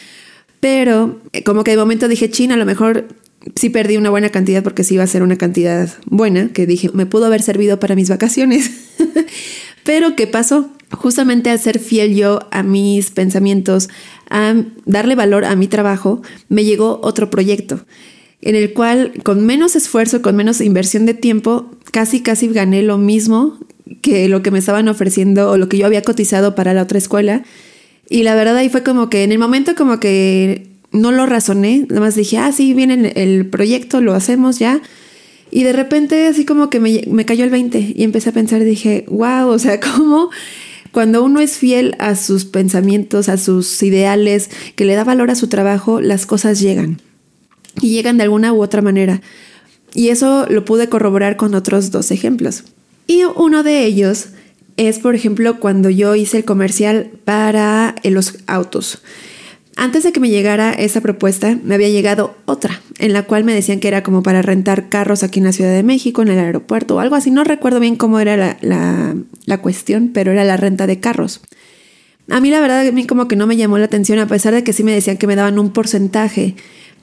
pero 0.61 1.21
eh, 1.33 1.43
como 1.43 1.65
que 1.65 1.73
de 1.73 1.77
momento 1.77 2.07
dije, 2.07 2.31
China, 2.31 2.55
a 2.55 2.59
lo 2.59 2.67
mejor 2.67 3.09
sí 3.57 3.69
perdí 3.71 3.97
una 3.97 4.11
buena 4.11 4.31
cantidad 4.31 4.63
porque 4.63 4.85
sí 4.85 4.95
iba 4.95 5.05
a 5.05 5.09
ser 5.09 5.23
una 5.23 5.37
cantidad 5.37 5.93
buena, 6.07 6.49
que 6.53 6.67
dije, 6.67 6.91
me 6.95 7.07
pudo 7.07 7.27
haber 7.27 7.43
servido 7.43 7.81
para 7.81 7.97
mis 7.97 8.09
vacaciones. 8.09 8.71
pero 9.85 10.17
¿qué 10.17 10.27
pasó? 10.27 10.69
Justamente 10.91 11.51
al 11.51 11.59
ser 11.59 11.79
fiel 11.79 12.15
yo 12.15 12.41
a 12.51 12.63
mis 12.63 13.11
pensamientos, 13.11 13.89
a 14.31 14.55
darle 14.85 15.15
valor 15.15 15.45
a 15.45 15.57
mi 15.57 15.69
trabajo, 15.69 16.23
me 16.49 16.65
llegó 16.65 17.01
otro 17.03 17.31
proyecto 17.31 17.85
en 18.45 18.57
el 18.57 18.75
cual 18.75 19.13
con 19.23 19.45
menos 19.47 19.75
esfuerzo, 19.75 20.21
con 20.21 20.37
menos 20.37 20.61
inversión 20.61 21.07
de 21.07 21.15
tiempo, 21.15 21.71
casi 21.93 22.21
casi 22.21 22.49
gané 22.49 22.83
lo 22.83 22.99
mismo 22.99 23.59
que 24.03 24.29
lo 24.29 24.43
que 24.43 24.51
me 24.51 24.59
estaban 24.59 24.87
ofreciendo 24.89 25.51
o 25.51 25.57
lo 25.57 25.71
que 25.71 25.79
yo 25.79 25.87
había 25.87 26.03
cotizado 26.03 26.55
para 26.55 26.75
la 26.75 26.83
otra 26.83 26.99
escuela. 26.99 27.43
Y 28.11 28.23
la 28.23 28.35
verdad 28.35 28.59
ahí 28.59 28.69
fue 28.69 28.83
como 28.83 29.09
que 29.09 29.25
en 29.25 29.33
el 29.33 29.39
momento 29.39 29.75
como 29.75 29.99
que 29.99 30.69
no 30.93 31.11
lo 31.11 31.25
razoné, 31.25 31.87
nada 31.89 32.03
más 32.03 32.17
dije, 32.17 32.37
ah, 32.37 32.53
sí, 32.53 32.75
viene 32.75 33.15
el 33.17 33.47
proyecto, 33.47 34.03
lo 34.03 34.13
hacemos 34.13 34.59
ya. 34.59 34.83
Y 35.55 35.63
de 35.63 35.73
repente 35.73 36.27
así 36.27 36.45
como 36.45 36.69
que 36.69 36.81
me, 36.81 37.05
me 37.07 37.25
cayó 37.25 37.45
el 37.45 37.51
20 37.51 37.93
y 37.95 38.03
empecé 38.03 38.31
a 38.31 38.33
pensar, 38.33 38.65
dije, 38.65 39.05
wow, 39.07 39.47
o 39.47 39.59
sea, 39.61 39.79
¿cómo 39.97 40.31
Cuando 40.91 41.23
uno 41.23 41.39
es 41.39 41.59
fiel 41.59 41.95
a 42.01 42.17
sus 42.17 42.45
pensamientos, 42.45 43.29
a 43.29 43.37
sus 43.37 43.81
ideales, 43.85 44.51
que 44.75 44.85
le 44.85 44.97
da 44.97 45.05
valor 45.05 45.31
a 45.31 45.37
su 45.37 45.47
trabajo, 45.47 46.01
las 46.01 46.27
cosas 46.27 46.59
llegan. 46.59 47.01
Y 47.81 47.91
llegan 47.91 48.17
de 48.17 48.25
alguna 48.25 48.53
u 48.53 48.65
otra 48.65 48.83
manera. 48.83 49.23
Y 49.95 50.09
eso 50.09 50.45
lo 50.51 50.65
pude 50.65 50.89
corroborar 50.89 51.37
con 51.37 51.55
otros 51.55 51.93
dos 51.93 52.11
ejemplos. 52.11 52.65
Y 53.07 53.23
uno 53.23 53.63
de 53.63 53.85
ellos 53.85 54.31
es, 54.77 54.99
por 54.99 55.15
ejemplo, 55.15 55.61
cuando 55.61 55.89
yo 55.89 56.17
hice 56.17 56.39
el 56.39 56.45
comercial 56.45 57.13
para 57.25 57.95
los 58.03 58.39
autos. 58.49 59.03
Antes 59.77 60.05
de 60.05 60.13
que 60.13 60.21
me 60.21 60.31
llegara 60.31 60.73
esa 60.73 61.01
propuesta, 61.01 61.59
me 61.65 61.75
había 61.75 61.89
llegado 61.89 62.37
otra, 62.45 62.81
en 62.99 63.13
la 63.13 63.25
cual 63.25 63.43
me 63.43 63.55
decían 63.55 63.81
que 63.81 63.89
era 63.89 64.05
como 64.05 64.23
para 64.23 64.41
rentar 64.41 64.89
carros 64.89 65.25
aquí 65.25 65.41
en 65.41 65.47
la 65.47 65.53
Ciudad 65.53 65.73
de 65.73 65.83
México, 65.83 66.23
en 66.23 66.29
el 66.29 66.39
aeropuerto 66.39 66.97
o 66.97 67.01
algo 67.01 67.17
así. 67.17 67.31
No 67.31 67.43
recuerdo 67.43 67.81
bien 67.81 67.97
cómo 67.97 68.21
era 68.21 68.37
la, 68.37 69.17
la, 69.47 69.59
cuestión, 69.59 70.11
pero 70.15 70.31
era 70.31 70.45
la 70.45 70.57
renta 70.57 70.87
de 70.87 71.01
carros. 71.01 71.41
A 72.31 72.41
mí 72.41 72.51
la 72.51 72.61
verdad, 72.61 72.87
a 72.87 72.93
mí 72.93 73.07
como 73.07 73.27
que 73.27 73.35
no 73.37 73.47
me 73.47 73.57
llamó 73.57 73.79
la 73.79 73.87
atención, 73.87 74.19
a 74.21 74.29
pesar 74.29 74.55
de 74.55 74.63
que 74.63 74.73
sí 74.73 74.85
me 74.85 74.93
decían 74.93 75.17
que 75.17 75.27
me 75.27 75.35
daban 75.35 75.59
un 75.59 75.73
porcentaje 75.73 76.55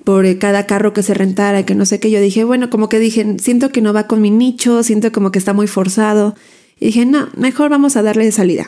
por 0.06 0.38
cada 0.40 0.66
carro 0.66 0.94
que 0.94 1.04
se 1.04 1.14
rentara, 1.14 1.66
que 1.66 1.76
no 1.76 1.86
sé 1.86 2.00
qué. 2.00 2.10
Yo 2.10 2.22
dije, 2.22 2.46
bueno, 2.46 2.70
como 2.70 2.88
que 2.88 3.00
dije, 3.00 3.36
siento 3.40 3.70
que 3.70 3.82
no 3.82 3.92
va 3.92 4.08
con 4.08 4.22
mi 4.22 4.32
nicho, 4.32 4.82
siento 4.84 5.12
como 5.12 5.32
que 5.32 5.40
está 5.40 5.52
muy 5.54 5.68
forzado. 5.68 6.36
Y 6.80 6.86
dije, 6.86 7.06
no, 7.06 7.30
mejor 7.36 7.70
vamos 7.70 7.98
a 7.98 8.02
darle 8.02 8.32
salida. 8.32 8.68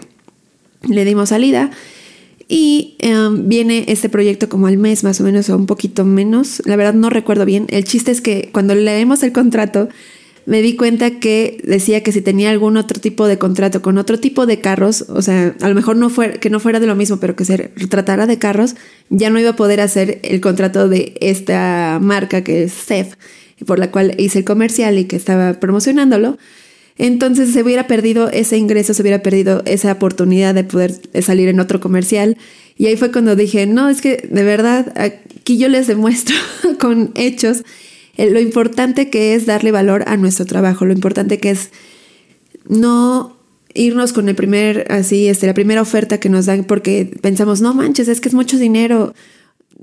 Le 0.88 1.05
dimos 1.05 1.29
salida 1.29 1.72
y 2.55 2.98
em, 3.00 3.50
viene 3.50 3.86
este 3.88 4.10
proyecto 4.10 4.48
como 4.48 4.67
al 4.67 4.77
mes 4.77 5.03
más 5.03 5.19
o 5.19 5.24
menos 5.24 5.50
o 5.50 5.57
un 5.57 5.65
poquito 5.65 6.05
menos. 6.05 6.62
La 6.65 6.75
verdad 6.75 6.93
no 6.93 7.10
recuerdo 7.10 7.45
bien. 7.45 7.65
El 7.69 7.83
chiste 7.83 8.12
es 8.12 8.22
que 8.22 8.51
cuando 8.53 8.75
leemos 8.75 9.24
el 9.24 9.31
contrato 9.31 9.89
me 10.45 10.62
di 10.62 10.75
cuenta 10.75 11.19
que 11.19 11.60
decía 11.63 12.03
que 12.03 12.12
si 12.12 12.22
tenía 12.22 12.51
algún 12.51 12.77
otro 12.77 13.01
tipo 13.01 13.25
de 13.25 13.39
contrato 13.39 13.81
con 13.81 13.98
otro 13.98 14.19
tipo 14.19 14.45
de 14.45 14.60
carros, 14.60 15.03
o 15.10 15.24
sea, 15.24 15.55
a 15.62 15.67
lo 15.67 15.74
mejor 15.74 15.95
no 15.95 16.12
fuera, 16.12 16.39
que 16.39 16.51
no 16.51 16.60
fuera 16.60 16.79
de 16.79 16.86
lo 16.86 16.95
mismo, 16.95 17.17
pero 17.17 17.36
que 17.36 17.43
se 17.43 17.57
tratara 17.89 18.27
de 18.27 18.38
carros, 18.38 18.75
ya 19.10 19.31
no 19.31 19.39
iba 19.39 19.50
a 19.50 19.55
poder 19.55 19.81
hacer 19.81 20.19
el 20.22 20.39
contrato 20.39 20.88
de 20.88 21.15
esta 21.22 21.98
marca 22.03 22.43
que 22.43 22.65
es 22.65 22.74
CEF, 22.74 23.15
por 23.65 23.79
la 23.79 23.89
cual 23.89 24.13
hice 24.19 24.38
el 24.38 24.45
comercial 24.45 25.00
y 25.00 25.05
que 25.05 25.15
estaba 25.15 25.53
promocionándolo. 25.53 26.38
Entonces 26.97 27.51
se 27.51 27.63
hubiera 27.63 27.88
perdido 27.88 28.29
ese 28.29 28.57
ingreso, 28.57 28.93
se 28.93 29.01
hubiera 29.01 29.23
perdido 29.23 29.63
esa 29.65 29.91
oportunidad 29.91 30.53
de 30.53 30.63
poder 30.63 30.93
salir 31.21 31.50
en 31.50 31.59
otro 31.59 31.79
comercial. 31.79 32.38
Y 32.77 32.85
ahí 32.85 32.97
fue 32.97 33.12
cuando 33.12 33.35
dije, 33.35 33.65
no, 33.65 33.89
es 33.89 34.01
que 34.01 34.27
de 34.29 34.43
verdad, 34.43 34.93
aquí 34.95 35.57
yo 35.57 35.69
les 35.69 35.88
demuestro 35.88 36.35
con 36.79 37.12
hechos 37.15 37.63
eh, 38.15 38.29
lo 38.29 38.39
importante 38.39 39.09
que 39.09 39.33
es 39.33 39.45
darle 39.45 39.71
valor 39.71 40.03
a 40.07 40.17
nuestro 40.17 40.45
trabajo, 40.45 40.85
lo 40.85 40.93
importante 40.93 41.39
que 41.39 41.50
es 41.50 41.71
no 42.67 43.38
irnos 43.73 44.13
con 44.13 44.29
el 44.29 44.35
primer, 44.35 44.85
así, 44.91 45.27
este, 45.27 45.47
la 45.47 45.55
primera 45.55 45.81
oferta 45.81 46.19
que 46.19 46.29
nos 46.29 46.45
dan 46.45 46.63
porque 46.63 47.12
pensamos, 47.21 47.62
no 47.62 47.73
manches, 47.73 48.07
es 48.07 48.21
que 48.21 48.29
es 48.29 48.35
mucho 48.35 48.57
dinero 48.57 49.15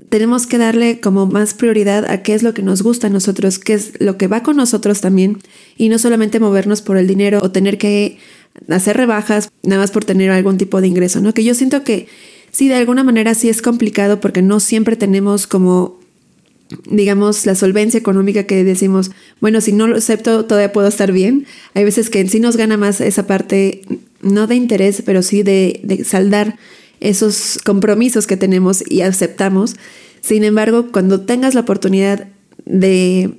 tenemos 0.09 0.47
que 0.47 0.57
darle 0.57 0.99
como 0.99 1.25
más 1.25 1.53
prioridad 1.53 2.09
a 2.09 2.21
qué 2.23 2.33
es 2.33 2.43
lo 2.43 2.53
que 2.53 2.63
nos 2.63 2.81
gusta 2.81 3.07
a 3.07 3.09
nosotros, 3.09 3.59
qué 3.59 3.73
es 3.73 3.93
lo 3.99 4.17
que 4.17 4.27
va 4.27 4.43
con 4.43 4.57
nosotros 4.57 5.01
también 5.01 5.37
y 5.77 5.89
no 5.89 5.99
solamente 5.99 6.39
movernos 6.39 6.81
por 6.81 6.97
el 6.97 7.07
dinero 7.07 7.39
o 7.41 7.51
tener 7.51 7.77
que 7.77 8.17
hacer 8.69 8.97
rebajas 8.97 9.51
nada 9.63 9.81
más 9.81 9.91
por 9.91 10.03
tener 10.03 10.31
algún 10.31 10.57
tipo 10.57 10.81
de 10.81 10.87
ingreso, 10.87 11.21
¿no? 11.21 11.33
Que 11.33 11.43
yo 11.43 11.53
siento 11.53 11.83
que 11.83 12.07
sí, 12.51 12.67
de 12.67 12.75
alguna 12.75 13.03
manera 13.03 13.33
sí 13.33 13.49
es 13.49 13.61
complicado 13.61 14.19
porque 14.19 14.41
no 14.41 14.59
siempre 14.59 14.95
tenemos 14.95 15.47
como 15.47 15.99
digamos, 16.89 17.45
la 17.45 17.55
solvencia 17.55 17.97
económica 17.97 18.43
que 18.43 18.63
decimos, 18.63 19.11
bueno, 19.41 19.59
si 19.59 19.73
no 19.73 19.87
lo 19.87 19.97
acepto, 19.97 20.45
todavía 20.45 20.71
puedo 20.71 20.87
estar 20.87 21.11
bien. 21.11 21.45
Hay 21.73 21.83
veces 21.83 22.09
que 22.09 22.21
en 22.21 22.29
sí 22.29 22.39
nos 22.39 22.55
gana 22.55 22.77
más 22.77 23.01
esa 23.01 23.27
parte, 23.27 23.81
no 24.21 24.47
de 24.47 24.55
interés, 24.55 25.03
pero 25.05 25.21
sí 25.21 25.43
de, 25.43 25.81
de 25.83 26.05
saldar 26.05 26.57
esos 27.01 27.59
compromisos 27.65 28.27
que 28.27 28.37
tenemos 28.37 28.83
y 28.89 29.01
aceptamos. 29.01 29.75
Sin 30.21 30.43
embargo, 30.43 30.91
cuando 30.91 31.21
tengas 31.21 31.55
la 31.55 31.61
oportunidad 31.61 32.27
de, 32.65 33.31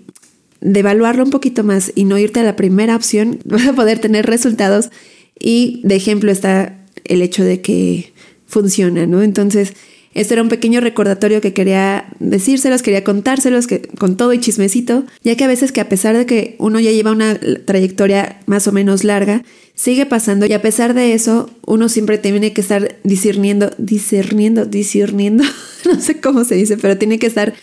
de 0.61 0.81
evaluarlo 0.81 1.25
un 1.25 1.31
poquito 1.31 1.65
más 1.65 1.93
y 1.95 2.05
no 2.05 2.19
irte 2.19 2.41
a 2.41 2.45
la 2.45 2.57
primera 2.57 2.95
opción, 2.95 3.39
vas 3.45 3.67
a 3.67 3.73
poder 3.73 3.99
tener 4.01 4.27
resultados 4.27 4.91
y 5.39 5.81
de 5.85 5.97
ejemplo 5.97 6.31
está 6.31 6.79
el 7.05 7.23
hecho 7.23 7.43
de 7.43 7.63
que 7.63 8.13
funciona, 8.47 9.07
¿no? 9.07 9.23
Entonces, 9.23 9.73
este 10.15 10.35
era 10.35 10.43
un 10.43 10.49
pequeño 10.49 10.81
recordatorio 10.81 11.41
que 11.41 11.55
quería 11.55 12.07
decírselos, 12.19 12.83
quería 12.83 13.03
contárselos 13.03 13.67
que, 13.67 13.83
con 13.83 14.17
todo 14.17 14.33
y 14.33 14.41
chismecito, 14.41 15.05
ya 15.23 15.37
que 15.37 15.45
a 15.45 15.49
veces 15.49 15.73
que 15.73 15.81
a 15.81 15.89
pesar 15.89 16.17
de 16.17 16.27
que 16.27 16.57
uno 16.59 16.81
ya 16.81 16.91
lleva 16.91 17.13
una 17.13 17.39
trayectoria 17.65 18.41
más 18.47 18.67
o 18.69 18.73
menos 18.73 19.05
larga, 19.05 19.43
sigue 19.75 20.05
pasando 20.05 20.47
y 20.47 20.53
a 20.53 20.61
pesar 20.61 20.93
de 20.95 21.15
eso, 21.15 21.51
uno 21.67 21.89
siempre 21.89 22.19
tiene 22.19 22.53
que 22.53 22.61
estar 22.61 22.97
discerniendo, 23.05 23.71
discerniendo, 23.79 24.67
discerniendo, 24.67 25.45
no 25.87 26.01
sé 26.01 26.21
cómo 26.21 26.45
se 26.45 26.57
dice, 26.57 26.77
pero 26.77 26.99
tiene 26.99 27.19
que 27.19 27.27
estar 27.27 27.55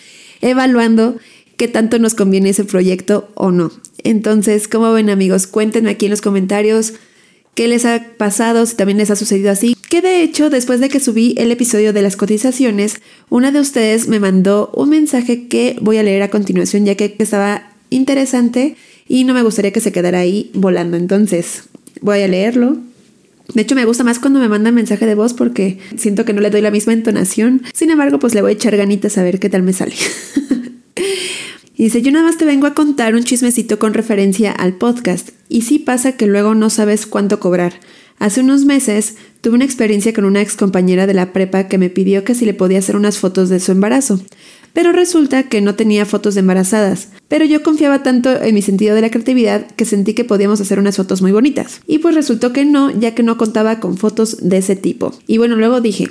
evaluando 0.42 1.18
qué 1.56 1.68
tanto 1.68 2.00
nos 2.00 2.16
conviene 2.16 2.50
ese 2.50 2.64
proyecto 2.64 3.30
o 3.36 3.52
no. 3.52 3.72
Entonces, 4.04 4.68
¿cómo 4.68 4.92
ven 4.94 5.10
amigos? 5.10 5.46
Cuéntenme 5.46 5.92
aquí 5.92 6.06
en 6.06 6.12
los 6.12 6.22
comentarios 6.22 6.94
qué 7.54 7.68
les 7.68 7.86
ha 7.86 8.06
pasado, 8.18 8.66
si 8.66 8.76
también 8.76 8.98
les 8.98 9.12
ha 9.12 9.16
sucedido 9.16 9.52
así. 9.52 9.76
Que 9.90 10.02
de 10.02 10.22
hecho, 10.22 10.52
después 10.52 10.80
de 10.80 10.88
que 10.88 11.00
subí 11.00 11.34
el 11.38 11.52
episodio 11.52 11.94
de 11.94 12.04
las 12.04 12.16
cotizaciones, 12.16 13.02
una 13.30 13.52
de 13.52 13.60
ustedes 13.60 14.08
me 14.08 14.20
mandó 14.20 14.72
un 14.76 14.90
mensaje 14.90 15.48
que 15.48 15.78
voy 15.82 15.98
a 15.98 16.04
leer 16.04 16.22
a 16.22 16.30
continuación, 16.30 16.86
ya 16.86 16.94
que 16.94 17.16
estaba 17.18 17.72
interesante 17.90 18.76
y 19.08 19.24
no 19.24 19.34
me 19.34 19.42
gustaría 19.42 19.74
que 19.74 19.82
se 19.82 19.92
quedara 19.92 20.20
ahí 20.20 20.52
volando. 20.54 20.96
Entonces, 20.96 21.64
voy 22.02 22.22
a 22.22 22.28
leerlo. 22.28 22.78
De 23.56 23.64
hecho, 23.64 23.74
me 23.74 23.86
gusta 23.86 24.04
más 24.04 24.20
cuando 24.20 24.40
me 24.40 24.48
mandan 24.48 24.76
mensaje 24.76 25.08
de 25.08 25.16
voz 25.16 25.34
porque 25.34 25.80
siento 25.98 26.24
que 26.24 26.34
no 26.34 26.42
le 26.42 26.52
doy 26.52 26.62
la 26.62 26.70
misma 26.70 26.94
entonación. 26.94 27.64
Sin 27.74 27.90
embargo, 27.90 28.20
pues 28.20 28.36
le 28.36 28.44
voy 28.44 28.52
a 28.52 28.54
echar 28.54 28.78
ganitas 28.78 29.18
a 29.18 29.24
ver 29.24 29.40
qué 29.40 29.50
tal 29.50 29.64
me 29.64 29.74
sale. 29.74 29.96
Dice, 31.80 32.04
yo 32.04 32.12
nada 32.12 32.26
más 32.26 32.38
te 32.38 32.46
vengo 32.46 32.68
a 32.68 32.76
contar 32.76 33.16
un 33.16 33.24
chismecito 33.24 33.80
con 33.80 33.96
referencia 33.96 34.52
al 34.52 34.74
podcast. 34.74 35.30
Y 35.48 35.62
sí 35.62 35.80
pasa 35.80 36.12
que 36.12 36.28
luego 36.28 36.54
no 36.54 36.70
sabes 36.70 37.08
cuánto 37.08 37.40
cobrar. 37.40 37.80
Hace 38.20 38.42
unos 38.42 38.66
meses 38.66 39.16
tuve 39.40 39.56
una 39.56 39.66
experiencia 39.66 40.14
con 40.14 40.26
una 40.26 40.42
ex 40.42 40.58
compañera 40.58 41.08
de 41.08 41.14
la 41.14 41.32
prepa 41.32 41.70
que 41.70 41.78
me 41.78 41.90
pidió 41.90 42.26
que 42.26 42.36
si 42.36 42.46
le 42.46 42.54
podía 42.54 42.80
hacer 42.80 42.98
unas 42.98 43.18
fotos 43.18 43.48
de 43.48 43.62
su 43.62 43.72
embarazo. 43.72 44.20
Pero 44.74 44.92
resulta 44.92 45.44
que 45.44 45.62
no 45.62 45.76
tenía 45.76 46.06
fotos 46.06 46.36
de 46.36 46.42
embarazadas. 46.42 47.10
Pero 47.30 47.46
yo 47.46 47.64
confiaba 47.64 48.04
tanto 48.04 48.30
en 48.42 48.54
mi 48.54 48.62
sentido 48.62 48.94
de 48.94 49.02
la 49.02 49.10
creatividad 49.10 49.66
que 49.72 49.86
sentí 49.86 50.14
que 50.14 50.26
podíamos 50.26 50.60
hacer 50.62 50.80
unas 50.80 50.98
fotos 50.98 51.22
muy 51.22 51.32
bonitas. 51.32 51.82
Y 51.88 52.00
pues 52.00 52.14
resultó 52.14 52.54
que 52.54 52.66
no, 52.66 52.92
ya 52.92 53.16
que 53.16 53.24
no 53.24 53.38
contaba 53.38 53.80
con 53.80 53.98
fotos 53.98 54.38
de 54.42 54.58
ese 54.58 54.76
tipo. 54.76 55.14
Y 55.26 55.38
bueno, 55.38 55.56
luego 55.56 55.80
dije, 55.80 56.08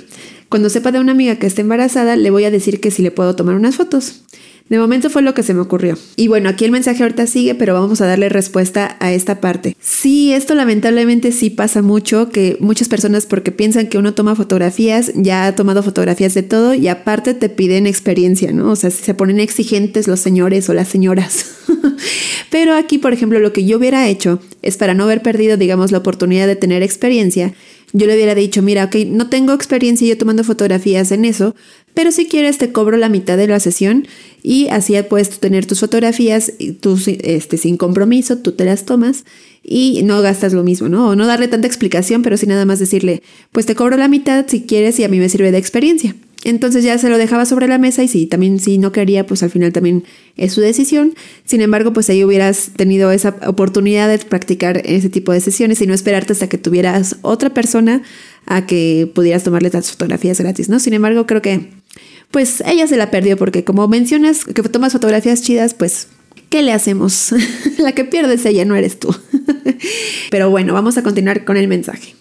cuando 0.49 0.69
sepa 0.69 0.91
de 0.91 0.99
una 0.99 1.11
amiga 1.11 1.35
que 1.35 1.47
está 1.47 1.61
embarazada, 1.61 2.15
le 2.15 2.31
voy 2.31 2.43
a 2.43 2.51
decir 2.51 2.81
que 2.81 2.91
si 2.91 3.03
le 3.03 3.11
puedo 3.11 3.35
tomar 3.35 3.55
unas 3.55 3.75
fotos. 3.75 4.23
De 4.69 4.77
momento 4.77 5.09
fue 5.09 5.23
lo 5.23 5.33
que 5.33 5.41
se 5.41 5.55
me 5.55 5.61
ocurrió. 5.61 5.97
Y 6.15 6.27
bueno, 6.27 6.47
aquí 6.47 6.63
el 6.63 6.71
mensaje 6.71 7.01
ahorita 7.01 7.25
sigue, 7.25 7.55
pero 7.55 7.73
vamos 7.73 8.01
a 8.01 8.05
darle 8.05 8.29
respuesta 8.29 8.97
a 8.99 9.11
esta 9.11 9.41
parte. 9.41 9.75
Sí, 9.79 10.31
esto 10.31 10.53
lamentablemente 10.53 11.31
sí 11.31 11.49
pasa 11.49 11.81
mucho, 11.81 12.29
que 12.29 12.55
muchas 12.59 12.87
personas 12.87 13.25
porque 13.25 13.51
piensan 13.51 13.87
que 13.87 13.97
uno 13.97 14.13
toma 14.13 14.35
fotografías, 14.35 15.11
ya 15.15 15.47
ha 15.47 15.55
tomado 15.55 15.81
fotografías 15.81 16.35
de 16.35 16.43
todo 16.43 16.75
y 16.75 16.87
aparte 16.87 17.33
te 17.33 17.49
piden 17.49 17.87
experiencia, 17.87 18.51
¿no? 18.51 18.71
O 18.71 18.75
sea, 18.75 18.91
se 18.91 19.13
ponen 19.15 19.39
exigentes 19.39 20.07
los 20.07 20.19
señores 20.19 20.69
o 20.69 20.73
las 20.73 20.87
señoras. 20.87 21.45
pero 22.51 22.75
aquí, 22.75 22.99
por 22.99 23.11
ejemplo, 23.11 23.39
lo 23.39 23.53
que 23.53 23.65
yo 23.65 23.77
hubiera 23.77 24.07
hecho 24.07 24.39
es 24.61 24.77
para 24.77 24.93
no 24.93 25.05
haber 25.05 25.23
perdido, 25.23 25.57
digamos, 25.57 25.91
la 25.91 25.97
oportunidad 25.97 26.45
de 26.45 26.55
tener 26.55 26.83
experiencia, 26.83 27.53
yo 27.93 28.07
le 28.07 28.15
hubiera 28.15 28.35
dicho, 28.35 28.61
mira, 28.61 28.85
ok, 28.85 28.95
no 29.07 29.29
tengo 29.29 29.53
experiencia 29.53 30.07
yo 30.07 30.17
tomando 30.17 30.43
fotografías 30.43 31.11
en 31.11 31.25
eso, 31.25 31.55
pero 31.93 32.11
si 32.11 32.27
quieres 32.27 32.57
te 32.57 32.71
cobro 32.71 32.97
la 32.97 33.09
mitad 33.09 33.37
de 33.37 33.47
la 33.47 33.59
sesión 33.59 34.07
y 34.43 34.67
así 34.69 34.95
puedes 35.09 35.39
tener 35.39 35.65
tus 35.65 35.79
fotografías 35.79 36.53
tú, 36.81 36.99
este, 37.05 37.57
sin 37.57 37.77
compromiso, 37.77 38.37
tú 38.37 38.51
te 38.51 38.65
las 38.65 38.85
tomas 38.85 39.25
y 39.63 40.03
no 40.03 40.21
gastas 40.21 40.53
lo 40.53 40.63
mismo, 40.63 40.87
¿no? 40.87 41.09
O 41.09 41.15
no 41.15 41.27
darle 41.27 41.47
tanta 41.47 41.67
explicación, 41.67 42.21
pero 42.21 42.37
sí 42.37 42.45
nada 42.45 42.65
más 42.65 42.79
decirle, 42.79 43.23
pues 43.51 43.65
te 43.65 43.75
cobro 43.75 43.97
la 43.97 44.07
mitad 44.07 44.45
si 44.47 44.61
quieres 44.61 44.99
y 44.99 45.03
a 45.03 45.09
mí 45.09 45.19
me 45.19 45.29
sirve 45.29 45.51
de 45.51 45.57
experiencia. 45.57 46.15
Entonces 46.43 46.85
ya 46.85 46.97
se 46.97 47.09
lo 47.09 47.17
dejaba 47.17 47.45
sobre 47.45 47.67
la 47.67 47.77
mesa 47.77 48.01
y 48.01 48.07
si 48.07 48.25
también 48.25 48.59
si 48.59 48.77
no 48.77 48.91
quería, 48.91 49.25
pues 49.25 49.43
al 49.43 49.49
final 49.49 49.73
también 49.73 50.05
es 50.37 50.53
su 50.53 50.61
decisión. 50.61 51.13
Sin 51.43 51.59
embargo, 51.59 51.91
pues 51.91 52.09
ahí 52.09 52.23
hubieras 52.23 52.71
tenido 52.75 53.11
esa 53.11 53.35
oportunidad 53.45 54.07
de 54.07 54.19
practicar 54.19 54.81
ese 54.85 55.09
tipo 55.09 55.33
de 55.33 55.41
sesiones 55.41 55.81
y 55.81 55.87
no 55.87 55.93
esperarte 55.93 56.31
hasta 56.31 56.47
que 56.47 56.57
tuvieras 56.57 57.17
otra 57.23 57.53
persona 57.53 58.03
a 58.45 58.65
que 58.65 59.11
pudieras 59.13 59.43
tomarle 59.43 59.69
las 59.71 59.91
fotografías 59.91 60.39
gratis, 60.39 60.69
¿no? 60.69 60.79
Sin 60.79 60.93
embargo, 60.93 61.27
creo 61.27 61.41
que 61.41 61.71
pues 62.31 62.63
ella 62.65 62.87
se 62.87 62.95
la 62.95 63.11
perdió 63.11 63.35
porque 63.35 63.63
como 63.63 63.87
mencionas 63.87 64.45
que 64.45 64.63
tomas 64.63 64.93
fotografías 64.93 65.41
chidas, 65.41 65.73
pues 65.73 66.07
¿qué 66.49 66.61
le 66.61 66.71
hacemos? 66.71 67.33
la 67.77 67.91
que 67.91 68.05
pierdes 68.05 68.45
ella, 68.45 68.63
no 68.63 68.75
eres 68.75 68.99
tú. 68.99 69.13
Pero 70.31 70.49
bueno, 70.49 70.73
vamos 70.73 70.97
a 70.97 71.03
continuar 71.03 71.43
con 71.43 71.57
el 71.57 71.67
mensaje. 71.67 72.15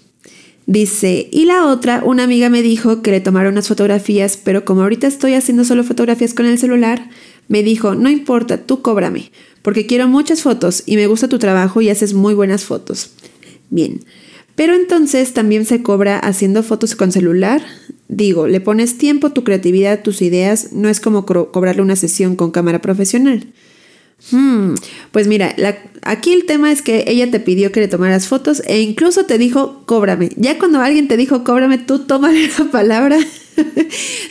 Dice, 0.68 1.30
y 1.32 1.46
la 1.46 1.64
otra, 1.64 2.02
una 2.04 2.25
amiga 2.25 2.50
me 2.50 2.60
dijo 2.60 3.00
que 3.00 3.10
le 3.10 3.22
tomara 3.22 3.48
unas 3.48 3.68
fotografías, 3.68 4.37
pero 4.37 4.66
como 4.66 4.82
ahorita 4.82 5.06
estoy 5.06 5.32
haciendo 5.32 5.64
solo 5.64 5.82
fotografías 5.82 6.34
con 6.34 6.44
el 6.44 6.58
celular, 6.58 7.08
me 7.48 7.62
dijo, 7.62 7.94
no 7.94 8.10
importa, 8.10 8.58
tú 8.66 8.82
cóbrame, 8.82 9.32
porque 9.62 9.87
quiero 9.87 10.08
muchas 10.08 10.42
fotos 10.42 10.82
y 10.84 10.96
me 10.96 11.06
gusta 11.06 11.26
tu 11.26 11.38
trabajo 11.38 11.80
y 11.80 11.88
haces 11.88 12.12
muy 12.12 12.34
buenas 12.34 12.64
fotos. 12.64 13.12
Bien, 13.70 14.04
Pero 14.56 14.75
entonces 14.75 15.32
también 15.32 15.64
se 15.64 15.82
cobra 15.82 16.18
haciendo 16.18 16.62
fotos 16.62 16.94
con 16.96 17.12
celular. 17.12 17.62
Digo, 18.08 18.46
le 18.46 18.60
pones 18.60 18.98
tiempo, 18.98 19.30
tu 19.30 19.44
creatividad, 19.44 20.02
tus 20.02 20.20
ideas, 20.20 20.75
no 20.75 20.90
es 20.90 21.00
como 21.00 21.25
cobrarle 21.25 21.80
una 21.80 21.96
sesión 21.96 22.37
con 22.37 22.50
cámara 22.50 22.82
profesional. 22.82 23.46
Hmm, 24.30 24.75
pues 25.12 25.28
mira, 25.28 25.54
aquí 26.02 26.32
el 26.32 26.44
tema 26.44 26.72
es 26.72 26.82
que 26.82 27.04
ella 27.06 27.30
te 27.30 27.38
pidió 27.40 27.70
que 27.70 27.80
le 27.80 27.88
tomaras 27.88 28.26
fotos 28.26 28.62
e 28.66 28.80
incluso 28.80 29.25
te 29.25 29.38
dijo 29.38 29.82
cóbrame. 29.87 30.30
Ya 30.37 30.58
cuando 30.58 30.80
alguien 30.80 31.08
te 31.08 31.16
dijo 31.16 31.44
cóbrame, 31.44 31.78
tú 31.78 32.00
tómale 32.00 32.48
la 32.58 32.64
palabra. 32.72 33.18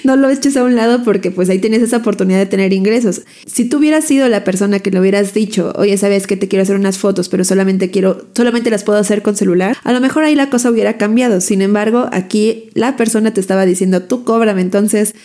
no 0.03 0.15
lo 0.15 0.29
eches 0.29 0.56
a 0.58 0.63
un 0.63 0.75
lado 0.75 1.03
porque 1.03 1.32
pues 1.32 1.50
ahí 1.50 1.60
tienes 1.60 1.82
esa 1.82 1.98
oportunidad 1.98 2.39
de 2.39 2.46
tener 2.46 2.74
ingresos. 2.74 3.22
Si 3.46 3.65
tú 3.65 3.77
hubieras 3.77 4.06
sido 4.06 4.27
la 4.27 4.44
persona 4.44 4.79
que 4.79 4.91
le 4.91 5.00
hubieras 5.00 5.34
dicho, 5.34 5.74
oye, 5.75 5.98
sabes 5.98 6.27
que 6.27 6.38
te 6.38 6.48
quiero 6.48 6.63
hacer 6.63 6.75
unas 6.75 6.98
fotos, 6.98 7.29
pero 7.29 7.44
solamente 7.44 7.89
quiero, 7.89 8.27
solamente 8.36 8.70
las 8.70 8.84
puedo 8.84 9.00
hacer 9.00 9.22
con 9.22 9.36
celular, 9.36 9.77
a 9.84 9.94
lo 9.94 10.01
mejor 10.01 10.24
ahí 10.24 10.36
la 10.36 10.50
cosa 10.50 10.70
hubiera 10.70 10.98
cambiado. 10.98 11.41
Sin 11.41 11.62
embargo, 11.62 12.10
aquí 12.12 12.70
la 12.74 12.98
persona 12.98 13.34
te 13.34 13.41
estaba 13.41 13.65
diciendo, 13.65 14.03
tú 14.03 14.24
cóbrame, 14.24 14.62
entonces 14.62 15.15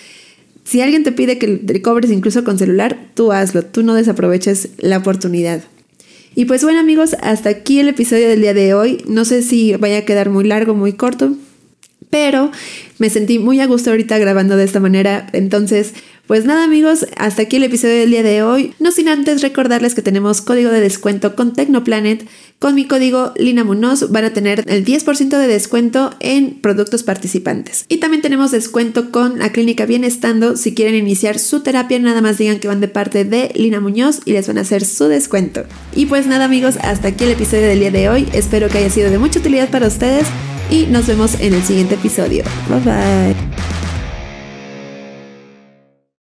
si 0.64 0.80
alguien 0.80 1.02
te 1.02 1.12
pide 1.12 1.38
que 1.38 1.48
te 1.48 1.82
cobres 1.82 2.10
incluso 2.10 2.44
con 2.44 2.58
celular, 2.58 2.98
tú 3.14 3.32
hazlo, 3.32 3.64
tú 3.64 3.82
no 3.82 3.94
desaproveches 3.94 4.70
la 4.78 4.98
oportunidad. 4.98 5.62
Y 6.34 6.46
pues 6.46 6.62
bueno 6.62 6.80
amigos, 6.80 7.14
hasta 7.20 7.50
aquí 7.50 7.80
el 7.80 7.88
episodio 7.88 8.28
del 8.28 8.40
día 8.40 8.54
de 8.54 8.72
hoy. 8.74 9.04
No 9.06 9.24
sé 9.24 9.42
si 9.42 9.74
vaya 9.74 9.98
a 9.98 10.04
quedar 10.04 10.30
muy 10.30 10.44
largo, 10.44 10.74
muy 10.74 10.94
corto, 10.94 11.36
pero 12.08 12.50
me 12.98 13.10
sentí 13.10 13.38
muy 13.38 13.60
a 13.60 13.66
gusto 13.66 13.90
ahorita 13.90 14.18
grabando 14.18 14.56
de 14.56 14.64
esta 14.64 14.80
manera. 14.80 15.26
Entonces, 15.32 15.92
pues 16.26 16.44
nada 16.44 16.64
amigos, 16.64 17.06
hasta 17.16 17.42
aquí 17.42 17.56
el 17.56 17.64
episodio 17.64 17.96
del 17.96 18.10
día 18.10 18.22
de 18.22 18.42
hoy. 18.42 18.74
No 18.78 18.92
sin 18.92 19.08
antes 19.08 19.42
recordarles 19.42 19.94
que 19.94 20.02
tenemos 20.02 20.40
código 20.40 20.70
de 20.70 20.80
descuento 20.80 21.34
con 21.34 21.52
Tecnoplanet. 21.52 22.26
Con 22.58 22.74
mi 22.76 22.86
código 22.86 23.32
Lina 23.36 23.64
Munoz 23.64 24.10
van 24.10 24.24
a 24.24 24.32
tener 24.32 24.64
el 24.68 24.84
10% 24.84 25.28
de 25.28 25.46
descuento 25.48 26.14
en 26.20 26.60
productos 26.60 27.02
participantes. 27.02 27.84
Y 27.88 27.98
también 27.98 28.22
tenemos 28.22 28.52
descuento 28.52 29.10
con 29.10 29.38
la 29.40 29.50
clínica 29.50 29.84
Bienestando. 29.84 30.56
Si 30.56 30.74
quieren 30.74 30.94
iniciar 30.94 31.38
su 31.38 31.60
terapia, 31.60 31.98
nada 31.98 32.20
más 32.20 32.38
digan 32.38 32.60
que 32.60 32.68
van 32.68 32.80
de 32.80 32.88
parte 32.88 33.24
de 33.24 33.50
Lina 33.54 33.80
Muñoz 33.80 34.20
y 34.24 34.32
les 34.32 34.46
van 34.46 34.58
a 34.58 34.62
hacer 34.62 34.84
su 34.84 35.08
descuento. 35.08 35.64
Y 35.94 36.06
pues 36.06 36.26
nada 36.26 36.44
amigos, 36.44 36.76
hasta 36.82 37.08
aquí 37.08 37.24
el 37.24 37.30
episodio 37.30 37.66
del 37.66 37.80
día 37.80 37.90
de 37.90 38.08
hoy. 38.08 38.28
Espero 38.32 38.68
que 38.68 38.78
haya 38.78 38.90
sido 38.90 39.10
de 39.10 39.18
mucha 39.18 39.40
utilidad 39.40 39.70
para 39.70 39.88
ustedes 39.88 40.26
y 40.70 40.86
nos 40.86 41.06
vemos 41.06 41.38
en 41.40 41.54
el 41.54 41.62
siguiente 41.62 41.96
episodio. 41.96 42.44
Bye 42.68 42.80
bye. 42.80 43.91